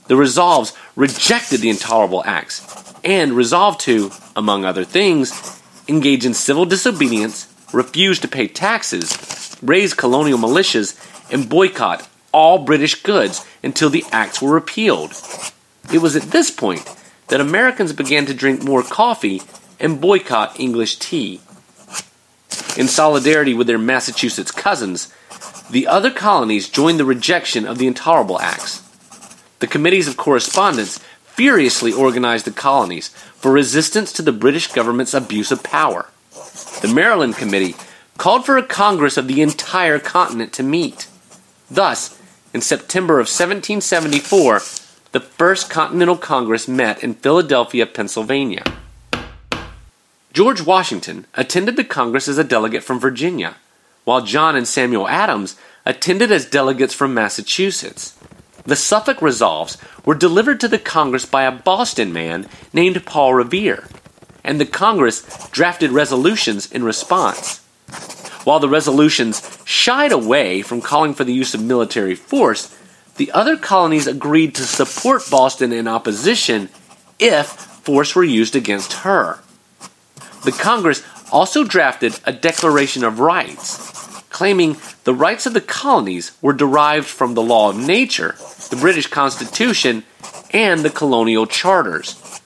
The 0.08 0.15
Resolves 0.15 0.74
rejected 0.96 1.62
the 1.62 1.70
intolerable 1.70 2.24
acts 2.26 2.65
and 3.04 3.34
resolved 3.34 3.82
to, 3.82 4.12
among 4.39 4.65
other 4.65 4.84
things, 4.84 5.62
engage 5.88 6.25
in 6.25 6.34
civil 6.34 6.65
disobedience, 6.65 7.54
refuse 7.71 8.19
to 8.19 8.28
pay 8.28 8.47
taxes, 8.47 9.56
raise 9.62 9.93
colonial 9.93 10.39
militias, 10.39 10.97
and 11.32 11.47
boycott 11.47 12.08
all 12.32 12.60
British 12.60 13.04
goods 13.04 13.45
until 13.63 13.89
the 13.89 14.06
acts 14.12 14.41
were 14.41 14.52
repealed. 14.52 15.13
It 15.93 15.99
was 15.99 16.15
at 16.15 16.32
this 16.32 16.49
point 16.49 16.88
that 17.28 17.41
Americans 17.41 17.93
began 17.93 18.25
to 18.25 18.34
drink 18.34 18.63
more 18.63 18.84
coffee 18.84 19.41
and 19.80 20.02
boycott 20.02 20.60
English 20.60 20.97
tea. 20.97 21.41
In 22.78 22.88
solidarity 22.88 23.54
with 23.54 23.67
their 23.67 23.78
Massachusetts 23.78 24.52
cousins, 24.52 25.13
the 25.69 25.88
other 25.88 26.12
colonies 26.12 26.69
joined 26.69 26.99
the 26.99 27.06
rejection 27.06 27.67
of 27.67 27.78
the 27.78 27.88
Intolerable 27.88 28.39
Acts. 28.39 28.84
The 29.60 29.67
committees 29.67 30.08
of 30.08 30.17
correspondence 30.17 30.99
furiously 31.25 31.93
organized 31.93 32.45
the 32.45 32.52
colonies 32.52 33.15
for 33.39 33.52
resistance 33.52 34.12
to 34.13 34.21
the 34.21 34.32
British 34.32 34.67
government's 34.67 35.13
abuse 35.13 35.52
of 35.52 35.63
power. 35.63 36.10
The 36.82 36.91
Maryland 36.93 37.36
Committee 37.36 37.75
called 38.17 38.45
for 38.45 38.58
a 38.58 38.63
Congress 38.63 39.15
of 39.15 39.28
the 39.28 39.41
entire 39.41 39.97
continent 39.97 40.52
to 40.54 40.63
meet. 40.63 41.08
Thus, 41.71 42.19
in 42.54 42.62
September 42.62 43.15
of 43.15 43.28
1774, 43.28 44.62
the 45.13 45.21
First 45.21 45.69
Continental 45.69 46.17
Congress 46.17 46.67
met 46.67 47.02
in 47.02 47.13
Philadelphia, 47.13 47.86
Pennsylvania. 47.86 48.63
George 50.34 50.62
Washington 50.62 51.25
attended 51.34 51.78
the 51.78 51.84
Congress 51.84 52.28
as 52.28 52.38
a 52.38 52.43
delegate 52.43 52.84
from 52.84 52.99
Virginia, 52.99 53.56
while 54.04 54.21
John 54.21 54.56
and 54.56 54.67
Samuel 54.67 55.08
Adams 55.08 55.56
attended 55.86 56.32
as 56.32 56.45
delegates 56.45 56.93
from 56.93 57.13
Massachusetts. 57.13 58.18
The 58.69 58.75
Suffolk 58.75 59.19
Resolves 59.23 59.79
were 60.05 60.13
delivered 60.13 60.60
to 60.60 60.67
the 60.67 60.77
Congress 60.77 61.25
by 61.25 61.41
a 61.41 61.51
Boston 61.51 62.13
man 62.13 62.47
named 62.71 63.03
Paul 63.03 63.34
Revere, 63.34 63.88
and 64.43 64.62
the 64.62 64.65
Congress 64.67 65.23
drafted 65.49 65.89
resolutions 65.89 66.71
in 66.71 66.84
response. 66.84 67.62
While 68.43 68.60
the 68.60 68.69
resolutions 68.69 69.58
shied 69.65 70.12
away 70.12 70.62
from 70.62 70.82
calling 70.82 71.15
for 71.15 71.23
the 71.23 71.34
use 71.34 71.55
of 71.55 71.63
military 71.63 72.13
force, 72.13 72.77
the 73.17 73.32
other 73.32 73.58
colonies 73.58 74.05
agreed 74.05 74.53
to 74.53 74.62
support 74.62 75.32
Boston 75.32 75.73
in 75.73 75.88
opposition 75.88 76.69
if 77.17 77.47
force 77.47 78.15
were 78.15 78.23
used 78.23 78.55
against 78.55 78.93
her. 79.01 79.39
The 80.43 80.51
Congress 80.51 81.03
also 81.32 81.63
drafted 81.63 82.19
a 82.23 82.32
Declaration 82.32 83.03
of 83.03 83.19
Rights, 83.19 83.99
claiming 84.39 84.78
the 85.04 85.13
rights 85.13 85.45
of 85.45 85.54
the 85.54 85.60
colonies 85.60 86.32
were 86.41 86.54
derived 86.54 87.06
from 87.06 87.34
the 87.34 87.41
law 87.41 87.69
of 87.69 87.75
nature, 87.75 88.36
the 88.69 88.78
British 88.80 89.08
Constitution, 89.08 90.02
and 90.52 90.80
the 90.80 90.89
colonial 90.89 91.45
charters. 91.45 92.39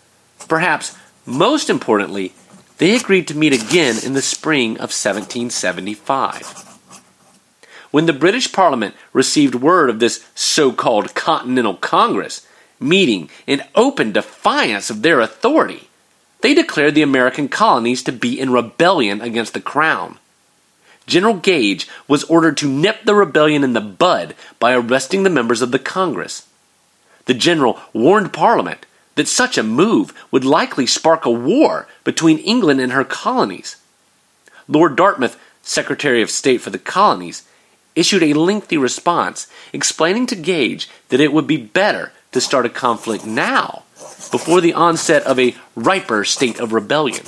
Perhaps 0.48 0.98
most 1.28 1.70
importantly, 1.70 2.34
they 2.80 2.96
agreed 2.96 3.28
to 3.28 3.38
meet 3.38 3.54
again 3.54 4.04
in 4.04 4.14
the 4.14 4.24
spring 4.24 4.72
of 4.78 4.90
1775. 4.90 6.80
When 7.92 8.08
the 8.08 8.12
British 8.12 8.52
Parliament 8.52 8.96
received 9.14 9.54
word 9.54 9.92
of 9.92 10.00
this 10.00 10.28
so 10.34 10.72
called 10.72 11.14
Continental 11.14 11.76
Congress 11.76 12.44
meeting 12.80 13.30
in 13.46 13.62
open 13.76 14.12
defiance 14.12 14.90
of 14.90 15.04
their 15.04 15.22
authority, 15.22 15.90
they 16.42 16.56
declared 16.56 16.96
the 16.96 17.04
American 17.04 17.48
colonies 17.50 18.02
to 18.02 18.12
be 18.12 18.40
in 18.40 18.52
rebellion 18.52 19.22
against 19.22 19.54
the 19.54 19.62
Crown. 19.62 20.18
General 21.06 21.36
Gage 21.36 21.88
was 22.08 22.24
ordered 22.26 22.58
to 22.58 22.70
nip 22.70 23.04
the 23.04 23.16
rebellion 23.16 23.64
in 23.64 23.74
the 23.74 23.82
bud 23.82 24.36
by 24.60 24.74
arresting 24.74 25.24
the 25.24 25.30
members 25.30 25.62
of 25.62 25.72
the 25.72 25.80
Congress. 25.80 26.48
The 27.26 27.34
general 27.34 27.80
warned 27.94 28.34
Parliament 28.34 28.86
that 29.16 29.28
such 29.28 29.58
a 29.58 29.64
move 29.64 30.14
would 30.32 30.46
likely 30.46 30.88
spark 30.88 31.26
a 31.26 31.32
war 31.32 31.88
between 32.04 32.40
England 32.40 32.80
and 32.80 32.92
her 32.92 33.04
colonies. 33.04 33.78
Lord 34.68 34.96
Dartmouth, 34.96 35.40
Secretary 35.62 36.22
of 36.22 36.30
State 36.30 36.62
for 36.62 36.70
the 36.70 36.80
Colonies, 36.80 37.44
issued 37.96 38.24
a 38.24 38.34
lengthy 38.34 38.78
response 38.78 39.48
explaining 39.72 40.26
to 40.28 40.36
Gage 40.36 40.90
that 41.10 41.20
it 41.20 41.32
would 41.32 41.48
be 41.48 41.58
better 41.58 42.12
to 42.32 42.42
start 42.42 42.66
a 42.66 42.70
conflict 42.70 43.26
now 43.26 43.84
before 44.32 44.62
the 44.62 44.74
onset 44.74 45.24
of 45.24 45.40
a 45.40 45.56
riper 45.76 46.24
state 46.24 46.60
of 46.60 46.74
rebellion. 46.74 47.26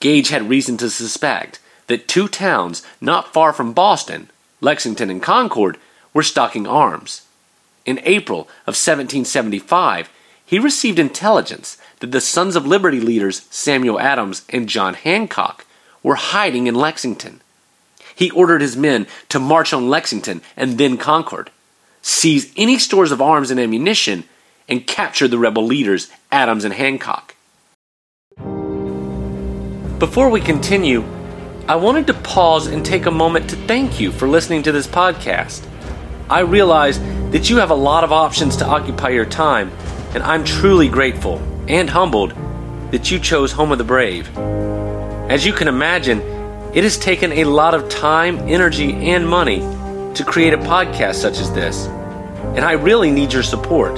Gage 0.00 0.28
had 0.28 0.48
reason 0.48 0.76
to 0.78 0.90
suspect 0.90 1.60
that 1.86 2.08
two 2.08 2.28
towns 2.28 2.82
not 3.00 3.32
far 3.32 3.52
from 3.52 3.72
Boston, 3.72 4.30
Lexington 4.60 5.10
and 5.10 5.22
Concord, 5.22 5.78
were 6.12 6.22
stocking 6.22 6.66
arms. 6.66 7.22
In 7.84 8.00
April 8.04 8.40
of 8.66 8.74
1775, 8.74 10.10
he 10.44 10.58
received 10.58 10.98
intelligence 10.98 11.76
that 12.00 12.12
the 12.12 12.20
Sons 12.20 12.56
of 12.56 12.66
Liberty 12.66 13.00
leaders 13.00 13.46
Samuel 13.50 14.00
Adams 14.00 14.44
and 14.48 14.68
John 14.68 14.94
Hancock 14.94 15.66
were 16.02 16.14
hiding 16.14 16.66
in 16.66 16.74
Lexington. 16.74 17.40
He 18.14 18.30
ordered 18.30 18.60
his 18.60 18.76
men 18.76 19.06
to 19.28 19.38
march 19.38 19.72
on 19.72 19.88
Lexington 19.88 20.40
and 20.56 20.78
then 20.78 20.96
Concord, 20.96 21.50
seize 22.00 22.52
any 22.56 22.78
stores 22.78 23.12
of 23.12 23.20
arms 23.20 23.50
and 23.50 23.60
ammunition, 23.60 24.24
and 24.68 24.86
capture 24.86 25.28
the 25.28 25.38
rebel 25.38 25.64
leaders, 25.64 26.10
Adams 26.32 26.64
and 26.64 26.74
Hancock. 26.74 27.34
Before 29.98 30.28
we 30.28 30.40
continue, 30.40 31.04
I 31.68 31.74
wanted 31.74 32.06
to 32.06 32.14
pause 32.14 32.68
and 32.68 32.86
take 32.86 33.06
a 33.06 33.10
moment 33.10 33.50
to 33.50 33.56
thank 33.56 33.98
you 33.98 34.12
for 34.12 34.28
listening 34.28 34.62
to 34.62 34.70
this 34.70 34.86
podcast. 34.86 35.66
I 36.30 36.40
realize 36.40 37.00
that 37.32 37.50
you 37.50 37.56
have 37.56 37.70
a 37.70 37.74
lot 37.74 38.04
of 38.04 38.12
options 38.12 38.58
to 38.58 38.64
occupy 38.64 39.08
your 39.08 39.24
time, 39.24 39.72
and 40.14 40.22
I'm 40.22 40.44
truly 40.44 40.88
grateful 40.88 41.38
and 41.66 41.90
humbled 41.90 42.34
that 42.92 43.10
you 43.10 43.18
chose 43.18 43.50
Home 43.50 43.72
of 43.72 43.78
the 43.78 43.84
Brave. 43.84 44.28
As 45.28 45.44
you 45.44 45.52
can 45.52 45.66
imagine, 45.66 46.20
it 46.72 46.84
has 46.84 46.96
taken 46.96 47.32
a 47.32 47.42
lot 47.42 47.74
of 47.74 47.88
time, 47.88 48.38
energy, 48.48 48.92
and 49.10 49.28
money 49.28 49.58
to 50.14 50.24
create 50.24 50.54
a 50.54 50.58
podcast 50.58 51.16
such 51.16 51.40
as 51.40 51.52
this, 51.52 51.86
and 52.54 52.60
I 52.60 52.72
really 52.74 53.10
need 53.10 53.32
your 53.32 53.42
support. 53.42 53.96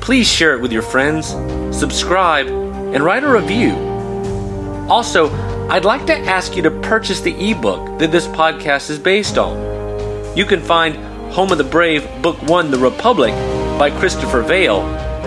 Please 0.00 0.30
share 0.30 0.54
it 0.54 0.60
with 0.60 0.70
your 0.70 0.82
friends, 0.82 1.30
subscribe, 1.76 2.46
and 2.46 3.02
write 3.02 3.24
a 3.24 3.28
review. 3.28 3.74
Also, 4.88 5.30
I'd 5.70 5.86
like 5.86 6.04
to 6.06 6.16
ask 6.16 6.56
you 6.56 6.62
to 6.62 6.70
purchase 6.70 7.20
the 7.20 7.50
ebook 7.50 7.98
that 7.98 8.12
this 8.12 8.26
podcast 8.26 8.90
is 8.90 8.98
based 8.98 9.38
on. 9.38 9.56
You 10.36 10.44
can 10.44 10.60
find 10.60 10.94
Home 11.32 11.50
of 11.52 11.58
the 11.58 11.64
Brave, 11.64 12.06
Book 12.22 12.36
1 12.42 12.70
The 12.70 12.78
Republic 12.78 13.32
by 13.78 13.90
Christopher 13.90 14.42
Vale, 14.42 14.82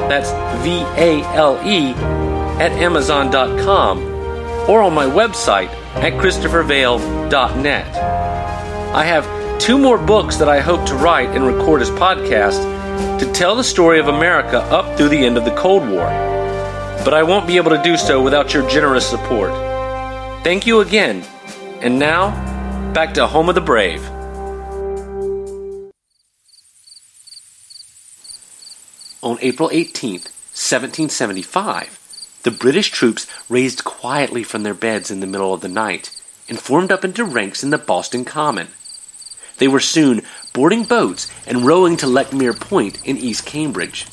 that's 0.07 0.29
V 0.63 0.81
A 1.01 1.23
L 1.33 1.59
E, 1.65 1.91
at 2.61 2.71
Amazon.com, 2.71 3.99
or 4.69 4.83
on 4.83 4.93
my 4.93 5.05
website 5.05 5.69
at 5.95 6.13
ChristopherVale.net. 6.13 7.95
I 8.95 9.03
have 9.03 9.59
two 9.59 9.79
more 9.79 9.97
books 9.97 10.37
that 10.37 10.47
I 10.47 10.59
hope 10.59 10.85
to 10.87 10.95
write 10.95 11.29
and 11.29 11.47
record 11.47 11.81
as 11.81 11.89
podcasts 11.89 13.19
to 13.19 13.31
tell 13.33 13.55
the 13.55 13.63
story 13.63 13.99
of 13.99 14.07
America 14.07 14.59
up 14.65 14.97
through 14.97 15.09
the 15.09 15.25
end 15.25 15.37
of 15.37 15.45
the 15.45 15.55
Cold 15.55 15.89
War. 15.89 16.05
But 17.03 17.15
I 17.15 17.23
won't 17.23 17.47
be 17.47 17.57
able 17.57 17.71
to 17.71 17.81
do 17.81 17.97
so 17.97 18.21
without 18.21 18.53
your 18.53 18.69
generous 18.69 19.09
support. 19.09 19.66
Thank 20.47 20.65
you 20.65 20.79
again. 20.79 21.25
And 21.81 21.99
now, 21.99 22.31
back 22.93 23.13
to 23.15 23.27
Home 23.27 23.49
of 23.49 23.55
the 23.55 23.59
Brave. 23.59 24.01
On 29.21 29.37
April 29.41 29.67
18th, 29.67 30.31
1775, 30.55 32.39
the 32.43 32.51
British 32.51 32.91
troops 32.91 33.27
raised 33.49 33.83
quietly 33.83 34.41
from 34.41 34.63
their 34.63 34.73
beds 34.73 35.11
in 35.11 35.19
the 35.19 35.27
middle 35.27 35.53
of 35.53 35.59
the 35.59 35.67
night 35.67 36.17
and 36.47 36.57
formed 36.57 36.93
up 36.93 37.03
into 37.03 37.25
ranks 37.25 37.61
in 37.61 37.69
the 37.69 37.77
Boston 37.77 38.23
Common. 38.23 38.69
They 39.57 39.67
were 39.67 39.81
soon 39.81 40.21
boarding 40.53 40.85
boats 40.85 41.29
and 41.45 41.65
rowing 41.65 41.97
to 41.97 42.05
Lechmere 42.05 42.57
Point 42.57 43.05
in 43.05 43.17
East 43.17 43.45
Cambridge. 43.45 44.07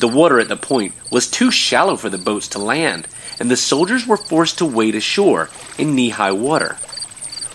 The 0.00 0.08
water 0.08 0.40
at 0.40 0.48
the 0.48 0.56
point 0.56 0.92
was 1.12 1.30
too 1.30 1.52
shallow 1.52 1.94
for 1.94 2.08
the 2.08 2.18
boats 2.18 2.48
to 2.48 2.58
land, 2.58 3.06
and 3.40 3.50
the 3.50 3.56
soldiers 3.56 4.06
were 4.06 4.16
forced 4.16 4.58
to 4.58 4.66
wade 4.66 4.94
ashore 4.94 5.48
in 5.78 5.94
knee 5.94 6.10
high 6.10 6.32
water. 6.32 6.76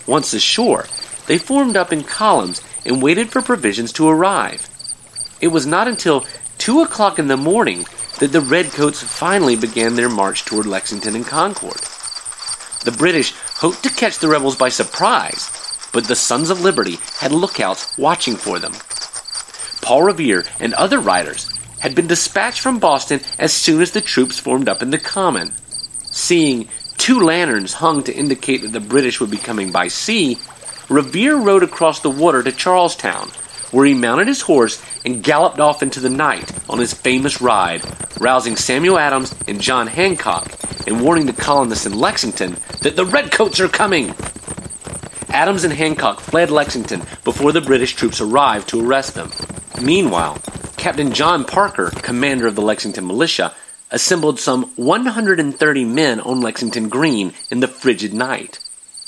Once 0.05 0.33
ashore, 0.33 0.85
they 1.27 1.37
formed 1.37 1.75
up 1.75 1.91
in 1.91 2.03
columns 2.03 2.61
and 2.85 3.01
waited 3.01 3.29
for 3.29 3.41
provisions 3.41 3.91
to 3.93 4.07
arrive. 4.07 4.67
It 5.41 5.49
was 5.49 5.65
not 5.65 5.87
until 5.87 6.25
two 6.57 6.81
o'clock 6.81 7.19
in 7.19 7.27
the 7.27 7.37
morning 7.37 7.85
that 8.19 8.31
the 8.31 8.41
redcoats 8.41 9.03
finally 9.03 9.55
began 9.55 9.95
their 9.95 10.09
march 10.09 10.45
toward 10.45 10.65
Lexington 10.65 11.15
and 11.15 11.25
Concord. 11.25 11.79
The 12.83 12.95
British 12.97 13.33
hoped 13.57 13.83
to 13.83 13.89
catch 13.89 14.19
the 14.19 14.27
rebels 14.27 14.55
by 14.55 14.69
surprise, 14.69 15.49
but 15.91 16.05
the 16.05 16.15
Sons 16.15 16.49
of 16.49 16.61
Liberty 16.61 16.97
had 17.19 17.31
lookouts 17.31 17.97
watching 17.97 18.35
for 18.35 18.59
them. 18.59 18.73
Paul 19.81 20.03
Revere 20.03 20.43
and 20.59 20.73
other 20.73 20.99
riders 20.99 21.51
had 21.79 21.95
been 21.95 22.07
dispatched 22.07 22.61
from 22.61 22.79
Boston 22.79 23.21
as 23.37 23.53
soon 23.53 23.81
as 23.81 23.91
the 23.91 24.01
troops 24.01 24.39
formed 24.39 24.67
up 24.67 24.81
in 24.81 24.89
the 24.89 24.97
Common. 24.97 25.51
Seeing 26.17 26.67
two 26.97 27.21
lanterns 27.21 27.73
hung 27.73 28.01
to 28.05 28.13
indicate 28.13 28.63
that 28.63 28.71
the 28.71 28.79
British 28.79 29.19
would 29.21 29.29
be 29.29 29.37
coming 29.37 29.71
by 29.71 29.87
sea, 29.87 30.39
Revere 30.89 31.37
rode 31.37 31.61
across 31.61 31.99
the 31.99 32.09
water 32.09 32.41
to 32.41 32.51
Charlestown, 32.51 33.29
where 33.69 33.85
he 33.85 33.93
mounted 33.93 34.27
his 34.27 34.41
horse 34.41 34.81
and 35.05 35.23
galloped 35.23 35.59
off 35.59 35.83
into 35.83 35.99
the 35.99 36.09
night 36.09 36.51
on 36.67 36.79
his 36.79 36.91
famous 36.91 37.39
ride, 37.39 37.83
rousing 38.19 38.55
Samuel 38.55 38.97
Adams 38.97 39.35
and 39.47 39.61
John 39.61 39.85
Hancock 39.85 40.51
and 40.87 41.01
warning 41.01 41.27
the 41.27 41.33
colonists 41.33 41.85
in 41.85 41.93
Lexington 41.93 42.57
that 42.81 42.95
the 42.95 43.05
Redcoats 43.05 43.59
are 43.59 43.67
coming. 43.67 44.15
Adams 45.29 45.65
and 45.65 45.73
Hancock 45.73 46.19
fled 46.19 46.49
Lexington 46.49 47.01
before 47.25 47.51
the 47.51 47.61
British 47.61 47.95
troops 47.95 48.19
arrived 48.19 48.69
to 48.69 48.83
arrest 48.83 49.13
them. 49.13 49.31
Meanwhile, 49.79 50.39
Captain 50.77 51.13
John 51.13 51.45
Parker, 51.45 51.91
commander 51.91 52.47
of 52.47 52.55
the 52.55 52.63
Lexington 52.63 53.05
militia, 53.05 53.53
assembled 53.91 54.39
some 54.39 54.71
130 54.75 55.85
men 55.85 56.19
on 56.19 56.41
Lexington 56.41 56.89
Green 56.89 57.33
in 57.49 57.59
the 57.59 57.67
frigid 57.67 58.13
night. 58.13 58.59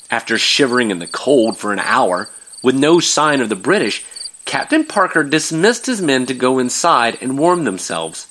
After 0.09 0.37
shivering 0.37 0.91
in 0.91 0.99
the 0.99 1.07
cold 1.07 1.57
for 1.57 1.73
an 1.73 1.79
hour, 1.79 2.29
with 2.63 2.75
no 2.75 2.99
sign 2.99 3.41
of 3.41 3.49
the 3.49 3.55
British, 3.55 4.03
Captain 4.45 4.83
Parker 4.83 5.23
dismissed 5.23 5.85
his 5.85 6.01
men 6.01 6.25
to 6.25 6.33
go 6.33 6.57
inside 6.59 7.17
and 7.21 7.37
warm 7.37 7.63
themselves. 7.63 8.25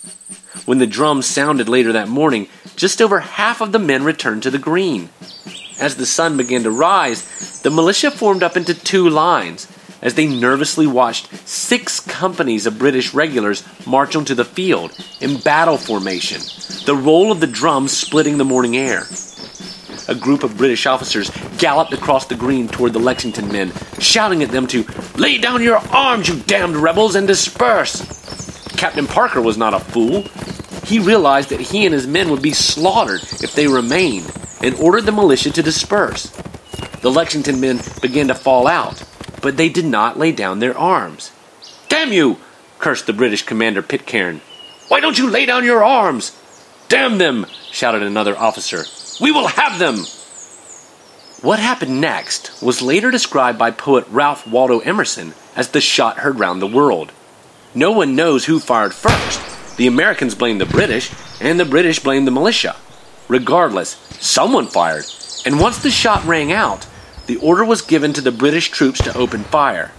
When 0.64 0.78
the 0.78 0.86
drums 0.86 1.26
sounded 1.26 1.68
later 1.68 1.92
that 1.92 2.08
morning, 2.08 2.48
just 2.74 3.00
over 3.00 3.20
half 3.20 3.60
of 3.60 3.72
the 3.72 3.78
men 3.78 4.02
returned 4.02 4.42
to 4.42 4.50
the 4.50 4.58
green. 4.58 5.10
As 5.78 5.94
the 5.94 6.06
sun 6.06 6.36
began 6.36 6.64
to 6.64 6.70
rise, 6.70 7.60
the 7.62 7.70
militia 7.70 8.10
formed 8.10 8.42
up 8.42 8.56
into 8.56 8.74
two 8.74 9.08
lines 9.08 9.68
as 10.02 10.14
they 10.14 10.26
nervously 10.26 10.86
watched 10.86 11.28
six 11.48 12.00
companies 12.00 12.66
of 12.66 12.78
British 12.78 13.14
regulars 13.14 13.64
march 13.86 14.14
onto 14.14 14.34
the 14.34 14.44
field 14.44 14.96
in 15.20 15.40
battle 15.40 15.76
formation, 15.76 16.40
the 16.86 16.94
roll 16.96 17.32
of 17.32 17.40
the 17.40 17.46
drums 17.46 17.96
splitting 17.96 18.38
the 18.38 18.44
morning 18.44 18.76
air. 18.76 19.04
A 20.08 20.14
group 20.14 20.42
of 20.42 20.56
British 20.56 20.86
officers 20.86 21.30
galloped 21.58 21.92
across 21.92 22.26
the 22.26 22.34
green 22.34 22.66
toward 22.68 22.92
the 22.94 22.98
Lexington 22.98 23.48
men, 23.48 23.72
shouting 23.98 24.42
at 24.42 24.50
them 24.50 24.66
to 24.68 24.86
lay 25.16 25.38
down 25.38 25.62
your 25.62 25.76
arms, 25.92 26.28
you 26.28 26.40
damned 26.40 26.76
rebels, 26.76 27.14
and 27.14 27.26
disperse. 27.26 28.00
Captain 28.76 29.06
Parker 29.06 29.42
was 29.42 29.58
not 29.58 29.74
a 29.74 29.80
fool. 29.80 30.22
He 30.84 30.98
realized 30.98 31.50
that 31.50 31.60
he 31.60 31.84
and 31.84 31.92
his 31.92 32.06
men 32.06 32.30
would 32.30 32.40
be 32.40 32.52
slaughtered 32.52 33.22
if 33.42 33.52
they 33.54 33.66
remained, 33.66 34.32
and 34.62 34.74
ordered 34.76 35.04
the 35.04 35.12
militia 35.12 35.50
to 35.50 35.62
disperse. 35.62 36.30
The 37.02 37.10
Lexington 37.10 37.60
men 37.60 37.80
began 38.00 38.28
to 38.28 38.34
fall 38.34 38.66
out, 38.66 39.02
but 39.48 39.56
they 39.56 39.70
did 39.70 39.86
not 39.86 40.18
lay 40.18 40.30
down 40.30 40.58
their 40.58 40.76
arms. 40.76 41.32
Damn 41.88 42.12
you! 42.12 42.36
cursed 42.78 43.06
the 43.06 43.14
British 43.14 43.46
commander 43.46 43.80
Pitcairn. 43.80 44.42
Why 44.88 45.00
don't 45.00 45.16
you 45.16 45.30
lay 45.30 45.46
down 45.46 45.64
your 45.64 45.82
arms? 45.82 46.38
Damn 46.90 47.16
them! 47.16 47.46
shouted 47.72 48.02
another 48.02 48.36
officer. 48.36 48.84
We 49.22 49.32
will 49.32 49.46
have 49.46 49.78
them! 49.78 50.00
What 51.40 51.60
happened 51.60 51.98
next 51.98 52.62
was 52.62 52.82
later 52.82 53.10
described 53.10 53.58
by 53.58 53.70
poet 53.70 54.04
Ralph 54.10 54.46
Waldo 54.46 54.80
Emerson 54.80 55.32
as 55.56 55.70
the 55.70 55.80
shot 55.80 56.18
heard 56.18 56.38
round 56.38 56.60
the 56.60 56.66
world. 56.66 57.10
No 57.74 57.90
one 57.90 58.14
knows 58.14 58.44
who 58.44 58.60
fired 58.60 58.92
first. 58.92 59.78
The 59.78 59.86
Americans 59.86 60.34
blamed 60.34 60.60
the 60.60 60.66
British, 60.66 61.10
and 61.40 61.58
the 61.58 61.64
British 61.64 62.00
blamed 62.00 62.26
the 62.26 62.32
militia. 62.32 62.76
Regardless, 63.28 63.96
someone 64.20 64.66
fired, 64.66 65.06
and 65.46 65.58
once 65.58 65.82
the 65.82 65.90
shot 65.90 66.22
rang 66.26 66.52
out, 66.52 66.86
the 67.28 67.36
order 67.36 67.64
was 67.64 67.82
given 67.82 68.12
to 68.14 68.22
the 68.22 68.32
British 68.32 68.70
troops 68.70 69.00
to 69.04 69.16
open 69.16 69.44
fire. 69.44 69.92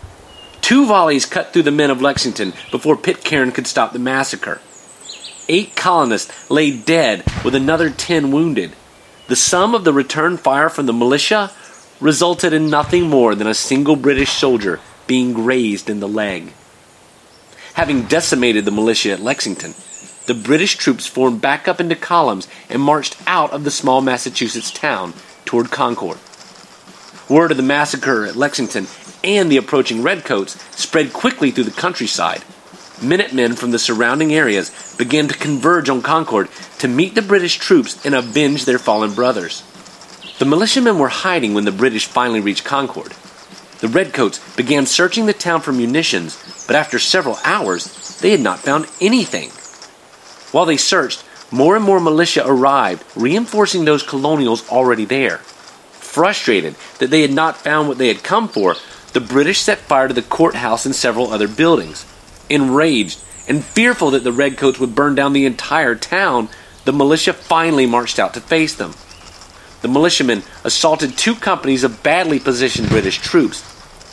Two 0.62 0.88
volleys 0.88 1.28
cut 1.28 1.54
through 1.54 1.64
the 1.64 1.72
men 1.72 1.92
of 1.92 2.02
Lexington 2.02 2.54
before 2.72 2.98
Pitcairn 2.98 3.52
could 3.52 3.68
stop 3.68 3.94
the 3.94 4.00
massacre. 4.00 4.60
Eight 5.48 5.76
colonists 5.76 6.50
lay 6.50 6.76
dead 6.76 7.24
with 7.46 7.56
another 7.56 7.92
ten 7.92 8.32
wounded. 8.32 8.74
The 9.28 9.36
sum 9.36 9.76
of 9.76 9.84
the 9.84 9.94
return 9.94 10.38
fire 10.38 10.70
from 10.70 10.88
the 10.88 10.94
militia 10.94 11.52
resulted 12.02 12.52
in 12.52 12.70
nothing 12.70 13.08
more 13.08 13.36
than 13.36 13.48
a 13.48 13.54
single 13.54 13.96
British 13.96 14.32
soldier 14.32 14.80
being 15.06 15.34
grazed 15.34 15.88
in 15.88 16.00
the 16.00 16.08
leg. 16.08 16.52
Having 17.76 18.06
decimated 18.06 18.66
the 18.66 18.72
militia 18.72 19.12
at 19.12 19.20
Lexington, 19.20 19.76
the 20.26 20.34
British 20.34 20.78
troops 20.78 21.06
formed 21.06 21.42
back 21.42 21.68
up 21.68 21.80
into 21.80 21.96
columns 21.96 22.48
and 22.70 22.82
marched 22.82 23.18
out 23.28 23.52
of 23.52 23.64
the 23.64 23.72
small 23.72 24.02
Massachusetts 24.02 24.72
town 24.72 25.14
toward 25.46 25.70
Concord. 25.70 26.18
Word 27.30 27.52
of 27.52 27.58
the 27.58 27.64
massacre 27.64 28.26
at 28.26 28.36
Lexington 28.36 28.88
and 29.24 29.52
the 29.52 29.58
approaching 29.58 30.02
redcoats 30.02 30.60
spread 30.76 31.14
quickly 31.14 31.52
through 31.52 31.66
the 31.66 31.72
countryside. 31.72 32.44
Minutemen 33.04 33.54
from 33.54 33.70
the 33.70 33.78
surrounding 33.78 34.34
areas 34.34 34.96
began 34.98 35.28
to 35.28 35.38
converge 35.38 35.90
on 35.90 36.02
Concord 36.02 36.50
to 36.80 36.88
meet 36.88 37.14
the 37.14 37.22
British 37.22 37.58
troops 37.58 38.04
and 38.04 38.16
avenge 38.16 38.66
their 38.66 38.80
fallen 38.80 39.14
brothers. 39.14 39.64
The 40.40 40.46
militiamen 40.46 40.98
were 40.98 41.10
hiding 41.10 41.54
when 41.54 41.66
the 41.66 41.72
British 41.72 42.08
finally 42.08 42.42
reached 42.42 42.66
Concord. 42.66 43.14
The 43.80 43.88
redcoats 43.88 44.40
began 44.56 44.88
searching 44.88 45.28
the 45.28 45.34
town 45.34 45.62
for 45.62 45.72
munitions, 45.72 46.66
but 46.66 46.76
after 46.76 46.98
several 46.98 47.38
hours, 47.46 48.18
they 48.20 48.32
had 48.32 48.42
not 48.42 48.60
found 48.60 48.88
anything. 49.00 49.52
While 50.52 50.66
they 50.66 50.78
searched, 50.78 51.24
more 51.52 51.76
and 51.76 51.86
more 51.86 52.00
militia 52.00 52.44
arrived, 52.46 53.04
reinforcing 53.16 53.86
those 53.86 54.02
colonials 54.02 54.68
already 54.70 55.06
there. 55.06 55.42
Frustrated 56.10 56.76
that 56.98 57.12
they 57.12 57.22
had 57.22 57.32
not 57.32 57.58
found 57.58 57.88
what 57.88 58.00
they 58.00 58.08
had 58.08 58.24
come 58.24 58.48
for, 58.48 58.76
the 59.14 59.22
British 59.22 59.62
set 59.62 59.78
fire 59.78 60.08
to 60.08 60.14
the 60.14 60.24
courthouse 60.24 60.84
and 60.88 60.96
several 60.96 61.32
other 61.32 61.48
buildings. 61.48 62.04
Enraged 62.50 63.22
and 63.48 63.64
fearful 63.64 64.10
that 64.12 64.24
the 64.24 64.32
Redcoats 64.32 64.80
would 64.80 64.96
burn 64.96 65.14
down 65.14 65.34
the 65.34 65.46
entire 65.46 65.94
town, 65.94 66.50
the 66.86 66.92
militia 66.92 67.32
finally 67.32 67.86
marched 67.86 68.18
out 68.18 68.34
to 68.34 68.42
face 68.42 68.74
them. 68.74 68.96
The 69.82 69.88
militiamen 69.88 70.42
assaulted 70.64 71.16
two 71.16 71.36
companies 71.36 71.84
of 71.84 72.02
badly 72.02 72.40
positioned 72.40 72.90
British 72.90 73.20
troops, 73.20 73.62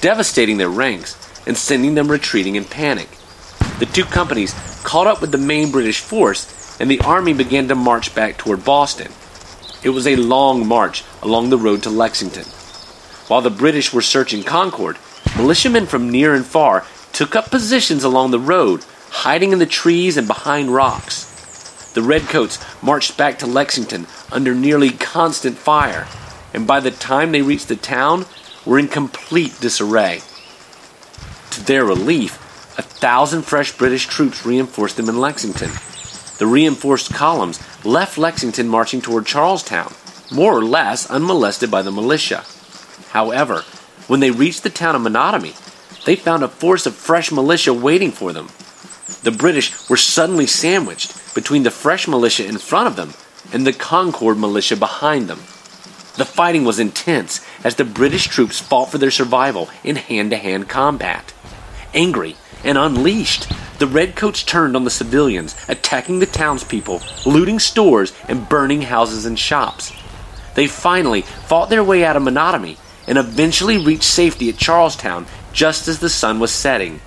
devastating 0.03 0.59
their 0.59 0.69
ranks 0.69 1.17
and 1.47 1.57
sending 1.57 1.95
them 1.95 2.11
retreating 2.11 2.57
in 2.57 2.67
panic. 2.67 3.09
The 3.79 3.87
two 3.87 4.05
companies 4.05 4.55
caught 4.85 5.07
up 5.07 5.23
with 5.23 5.33
the 5.33 5.39
main 5.39 5.73
British 5.73 6.01
force, 6.01 6.79
and 6.79 6.91
the 6.91 7.01
army 7.01 7.33
began 7.33 7.69
to 7.69 7.75
march 7.75 8.15
back 8.15 8.37
toward 8.37 8.67
Boston. 8.67 9.11
It 9.83 9.91
was 9.91 10.07
a 10.07 10.17
long 10.17 10.67
march 10.67 11.05
along 11.23 11.51
the 11.51 11.59
road 11.59 11.83
to 11.85 11.91
Lexington. 11.91 12.45
While 13.29 13.43
the 13.43 13.51
British 13.51 13.93
were 13.93 14.03
searching 14.03 14.43
Concord, 14.43 14.99
militiamen 15.37 15.87
from 15.87 16.11
near 16.11 16.35
and 16.35 16.47
far 16.47 16.85
took 17.13 17.35
up 17.35 17.51
positions 17.51 18.05
along 18.05 18.31
the 18.31 18.39
road, 18.39 18.85
hiding 19.11 19.53
in 19.53 19.59
the 19.59 19.67
trees 19.67 20.17
and 20.17 20.27
behind 20.27 20.71
rocks. 20.71 21.25
The 21.95 22.03
Redcoats 22.03 22.59
marched 22.83 23.17
back 23.17 23.39
to 23.39 23.47
Lexington 23.47 24.07
under 24.31 24.55
nearly 24.55 24.91
constant 24.91 25.57
fire, 25.57 26.07
and 26.53 26.67
by 26.67 26.81
the 26.81 26.91
time 26.91 27.33
they 27.33 27.43
reached 27.43 27.69
the 27.69 27.77
town, 27.77 28.27
were 28.67 28.79
in 28.79 28.89
complete 28.89 29.57
disarray. 29.61 30.21
To 31.53 31.65
their 31.65 31.85
relief, 31.85 32.35
a 32.79 32.83
thousand 32.83 33.43
fresh 33.43 33.73
British 33.73 34.07
troops 34.07 34.45
reinforced 34.45 34.97
them 34.99 35.09
in 35.09 35.19
Lexington. 35.19 35.71
The 36.39 36.47
reinforced 36.47 37.15
columns 37.15 37.61
left 37.85 38.19
Lexington 38.19 38.69
marching 38.69 39.01
toward 39.01 39.27
Charlestown, 39.27 39.93
more 40.31 40.57
or 40.57 40.65
less 40.65 41.11
unmolested 41.11 41.71
by 41.71 41.83
the 41.83 41.93
militia. 41.93 42.45
However, 43.11 43.63
when 44.07 44.21
they 44.21 44.31
reached 44.31 44.63
the 44.63 44.71
town 44.71 44.95
of 44.95 45.03
Menotomy, 45.03 45.55
they 46.05 46.17
found 46.17 46.43
a 46.43 46.49
force 46.49 46.87
of 46.87 46.95
fresh 46.95 47.33
militia 47.33 47.73
waiting 47.73 48.13
for 48.13 48.33
them. 48.33 48.49
The 49.23 49.37
British 49.37 49.89
were 49.89 49.97
suddenly 49.97 50.47
sandwiched 50.47 51.35
between 51.35 51.63
the 51.63 51.71
fresh 51.71 52.07
militia 52.07 52.47
in 52.47 52.59
front 52.59 52.87
of 52.87 52.97
them 52.97 53.15
and 53.53 53.67
the 53.67 53.73
Concord 53.73 54.39
militia 54.39 54.77
behind 54.77 55.29
them. 55.29 55.39
The 56.17 56.25
fighting 56.25 56.65
was 56.65 56.79
intense 56.79 57.45
as 57.65 57.75
the 57.75 57.85
British 57.85 58.27
troops 58.27 58.61
fought 58.61 58.91
for 58.91 58.99
their 58.99 59.11
survival 59.11 59.69
in 59.85 59.97
hand 59.97 60.31
to 60.31 60.37
hand 60.37 60.69
combat. 60.69 61.33
Angry 61.93 62.37
and 62.65 62.79
unleashed, 62.79 63.49
the 63.79 63.87
Redcoats 63.87 64.43
turned 64.43 64.77
on 64.77 64.85
the 64.85 64.91
civilians, 64.91 65.55
attacking 65.69 66.19
the 66.19 66.27
townspeople, 66.27 67.03
looting 67.25 67.59
stores, 67.59 68.13
and 68.29 68.49
burning 68.49 68.83
houses 68.83 69.27
and 69.27 69.39
shops. 69.39 69.93
They 70.55 70.67
finally 70.67 71.23
fought 71.23 71.69
their 71.69 71.85
way 71.85 72.05
out 72.05 72.17
of 72.17 72.23
Menotomy 72.23 72.79
and 73.07 73.19
eventually 73.19 73.79
reached 73.79 74.05
safety 74.05 74.49
at 74.49 74.57
Charlestown 74.57 75.27
just 75.53 75.89
as 75.89 75.99
the 75.99 76.09
sun 76.09 76.41
was 76.41 76.51
setting. 76.51 77.01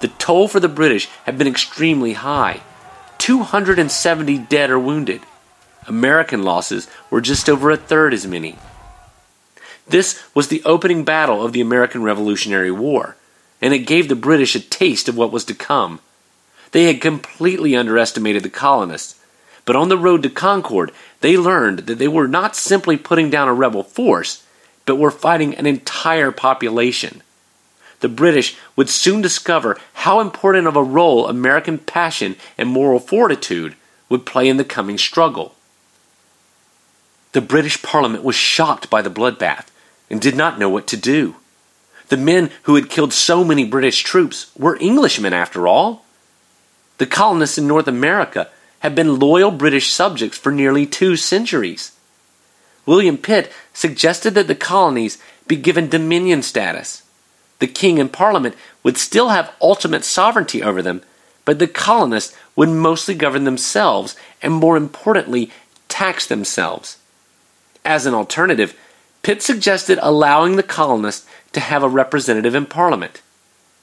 The 0.00 0.08
toll 0.08 0.48
for 0.48 0.60
the 0.60 0.68
British 0.68 1.06
had 1.24 1.38
been 1.38 1.46
extremely 1.46 2.14
high 2.14 2.60
270 3.18 4.38
dead 4.38 4.70
or 4.70 4.78
wounded. 4.78 5.22
American 5.86 6.42
losses 6.42 6.88
were 7.10 7.20
just 7.20 7.48
over 7.48 7.70
a 7.70 7.76
third 7.76 8.12
as 8.12 8.26
many. 8.26 8.58
This 9.86 10.22
was 10.34 10.48
the 10.48 10.62
opening 10.64 11.04
battle 11.04 11.44
of 11.44 11.52
the 11.52 11.60
American 11.60 12.02
Revolutionary 12.02 12.70
War 12.70 13.16
and 13.60 13.72
it 13.72 13.80
gave 13.80 14.08
the 14.08 14.16
British 14.16 14.54
a 14.54 14.60
taste 14.60 15.08
of 15.08 15.16
what 15.16 15.32
was 15.32 15.44
to 15.46 15.54
come. 15.54 16.00
They 16.72 16.84
had 16.84 17.00
completely 17.00 17.76
underestimated 17.76 18.42
the 18.42 18.50
colonists, 18.50 19.20
But 19.64 19.76
on 19.76 19.88
the 19.88 19.98
road 19.98 20.22
to 20.24 20.30
Concord, 20.30 20.92
they 21.20 21.36
learned 21.36 21.80
that 21.80 21.98
they 21.98 22.08
were 22.08 22.28
not 22.28 22.56
simply 22.56 22.96
putting 22.96 23.30
down 23.30 23.48
a 23.48 23.54
rebel 23.54 23.82
force, 23.82 24.44
but 24.84 24.96
were 24.96 25.10
fighting 25.10 25.54
an 25.54 25.66
entire 25.66 26.30
population. 26.30 27.22
The 28.00 28.08
British 28.08 28.56
would 28.76 28.90
soon 28.90 29.22
discover 29.22 29.78
how 29.94 30.20
important 30.20 30.66
of 30.66 30.76
a 30.76 30.82
role 30.82 31.26
American 31.26 31.78
passion 31.78 32.36
and 32.58 32.68
moral 32.68 32.98
fortitude 32.98 33.76
would 34.10 34.26
play 34.26 34.48
in 34.48 34.58
the 34.58 34.64
coming 34.64 34.98
struggle. 34.98 35.54
The 37.32 37.40
British 37.40 37.82
Parliament 37.82 38.22
was 38.22 38.36
shocked 38.36 38.90
by 38.90 39.00
the 39.00 39.10
bloodbath 39.10 39.68
and 40.10 40.20
did 40.20 40.36
not 40.36 40.58
know 40.58 40.68
what 40.68 40.86
to 40.88 40.96
do. 40.96 41.36
The 42.08 42.16
men 42.16 42.50
who 42.64 42.74
had 42.74 42.90
killed 42.90 43.12
so 43.12 43.44
many 43.44 43.64
British 43.64 44.02
troops 44.02 44.50
were 44.56 44.78
Englishmen, 44.80 45.32
after 45.32 45.66
all. 45.66 46.04
The 46.98 47.06
colonists 47.06 47.58
in 47.58 47.66
North 47.66 47.88
America 47.88 48.48
had 48.80 48.94
been 48.94 49.18
loyal 49.18 49.50
British 49.50 49.90
subjects 49.90 50.36
for 50.36 50.52
nearly 50.52 50.86
two 50.86 51.16
centuries. 51.16 51.92
William 52.86 53.16
Pitt 53.16 53.50
suggested 53.72 54.34
that 54.34 54.46
the 54.46 54.54
colonies 54.54 55.18
be 55.46 55.56
given 55.56 55.88
dominion 55.88 56.42
status. 56.42 57.02
The 57.58 57.66
king 57.66 57.98
and 57.98 58.12
parliament 58.12 58.54
would 58.82 58.98
still 58.98 59.30
have 59.30 59.54
ultimate 59.60 60.04
sovereignty 60.04 60.62
over 60.62 60.82
them, 60.82 61.02
but 61.44 61.58
the 61.58 61.66
colonists 61.66 62.36
would 62.56 62.68
mostly 62.68 63.14
govern 63.14 63.44
themselves 63.44 64.16
and, 64.42 64.52
more 64.52 64.76
importantly, 64.76 65.50
tax 65.88 66.26
themselves. 66.26 66.98
As 67.84 68.06
an 68.06 68.14
alternative, 68.14 68.78
Pitt 69.22 69.42
suggested 69.42 69.98
allowing 70.02 70.56
the 70.56 70.62
colonists 70.62 71.26
to 71.54 71.60
have 71.60 71.82
a 71.82 71.88
representative 71.88 72.54
in 72.54 72.66
parliament. 72.66 73.22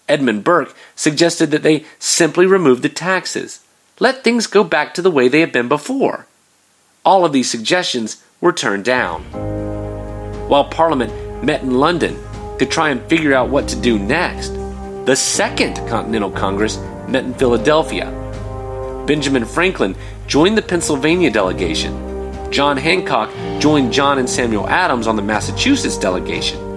Edmund 0.07 0.43
Burke 0.43 0.75
suggested 0.95 1.51
that 1.51 1.63
they 1.63 1.85
simply 1.99 2.45
remove 2.45 2.81
the 2.81 2.89
taxes. 2.89 3.61
Let 3.99 4.23
things 4.23 4.47
go 4.47 4.63
back 4.63 4.93
to 4.93 5.01
the 5.01 5.11
way 5.11 5.27
they 5.27 5.39
had 5.39 5.51
been 5.51 5.67
before. 5.67 6.27
All 7.05 7.23
of 7.23 7.33
these 7.33 7.49
suggestions 7.49 8.23
were 8.41 8.53
turned 8.53 8.85
down. 8.85 9.23
While 10.49 10.65
Parliament 10.65 11.43
met 11.43 11.61
in 11.61 11.79
London 11.79 12.17
to 12.59 12.65
try 12.65 12.89
and 12.89 13.01
figure 13.03 13.33
out 13.33 13.49
what 13.49 13.67
to 13.69 13.75
do 13.79 13.97
next, 13.97 14.49
the 15.05 15.15
Second 15.15 15.75
Continental 15.87 16.29
Congress 16.29 16.77
met 17.07 17.23
in 17.23 17.33
Philadelphia. 17.33 18.05
Benjamin 19.07 19.45
Franklin 19.45 19.95
joined 20.27 20.57
the 20.57 20.61
Pennsylvania 20.61 21.31
delegation. 21.31 22.51
John 22.51 22.77
Hancock 22.77 23.31
joined 23.59 23.93
John 23.93 24.19
and 24.19 24.29
Samuel 24.29 24.67
Adams 24.67 25.07
on 25.07 25.15
the 25.15 25.21
Massachusetts 25.21 25.97
delegation. 25.97 26.70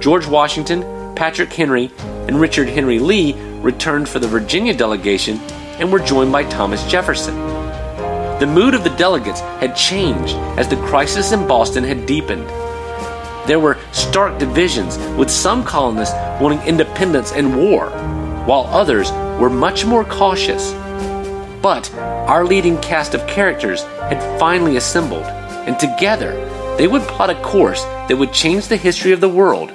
George 0.00 0.26
Washington, 0.26 0.84
Patrick 1.14 1.52
Henry, 1.52 1.90
and 2.28 2.40
Richard 2.40 2.68
Henry 2.68 2.98
Lee 2.98 3.34
returned 3.60 4.08
for 4.08 4.18
the 4.18 4.28
Virginia 4.28 4.74
delegation 4.74 5.38
and 5.78 5.90
were 5.90 5.98
joined 5.98 6.30
by 6.30 6.44
Thomas 6.44 6.84
Jefferson. 6.86 7.34
The 8.38 8.46
mood 8.46 8.74
of 8.74 8.84
the 8.84 8.90
delegates 8.90 9.40
had 9.40 9.74
changed 9.74 10.34
as 10.58 10.68
the 10.68 10.76
crisis 10.76 11.32
in 11.32 11.48
Boston 11.48 11.82
had 11.82 12.06
deepened. 12.06 12.46
There 13.48 13.58
were 13.58 13.78
stark 13.92 14.38
divisions, 14.38 14.98
with 15.16 15.30
some 15.30 15.64
colonists 15.64 16.14
wanting 16.40 16.60
independence 16.62 17.32
and 17.32 17.56
war, 17.56 17.88
while 18.44 18.66
others 18.66 19.10
were 19.40 19.50
much 19.50 19.86
more 19.86 20.04
cautious. 20.04 20.72
But 21.62 21.92
our 21.94 22.44
leading 22.44 22.78
cast 22.80 23.14
of 23.14 23.26
characters 23.26 23.84
had 24.10 24.38
finally 24.38 24.76
assembled, 24.76 25.24
and 25.24 25.78
together 25.78 26.32
they 26.76 26.86
would 26.86 27.02
plot 27.02 27.30
a 27.30 27.40
course 27.42 27.84
that 27.84 28.16
would 28.18 28.32
change 28.32 28.68
the 28.68 28.76
history 28.76 29.12
of 29.12 29.20
the 29.20 29.28
world 29.28 29.72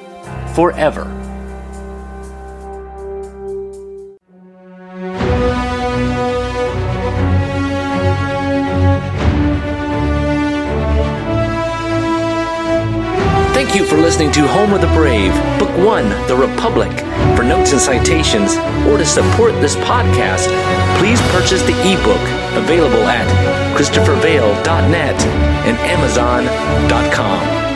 forever. 0.53 1.05
Thank 13.53 13.75
you 13.75 13.85
for 13.85 13.95
listening 13.95 14.31
to 14.33 14.45
Home 14.47 14.73
of 14.73 14.81
the 14.81 14.87
Brave, 14.87 15.33
Book 15.57 15.69
One, 15.77 16.09
The 16.27 16.35
Republic. 16.35 16.91
For 17.37 17.43
notes 17.43 17.71
and 17.71 17.79
citations, 17.79 18.57
or 18.87 18.97
to 18.97 19.05
support 19.05 19.53
this 19.61 19.75
podcast, 19.77 20.47
please 20.97 21.21
purchase 21.31 21.61
the 21.61 21.77
ebook 21.79 22.21
available 22.61 23.03
at 23.05 23.27
ChristopherVale.net 23.77 25.21
and 25.65 25.77
Amazon.com. 25.77 27.70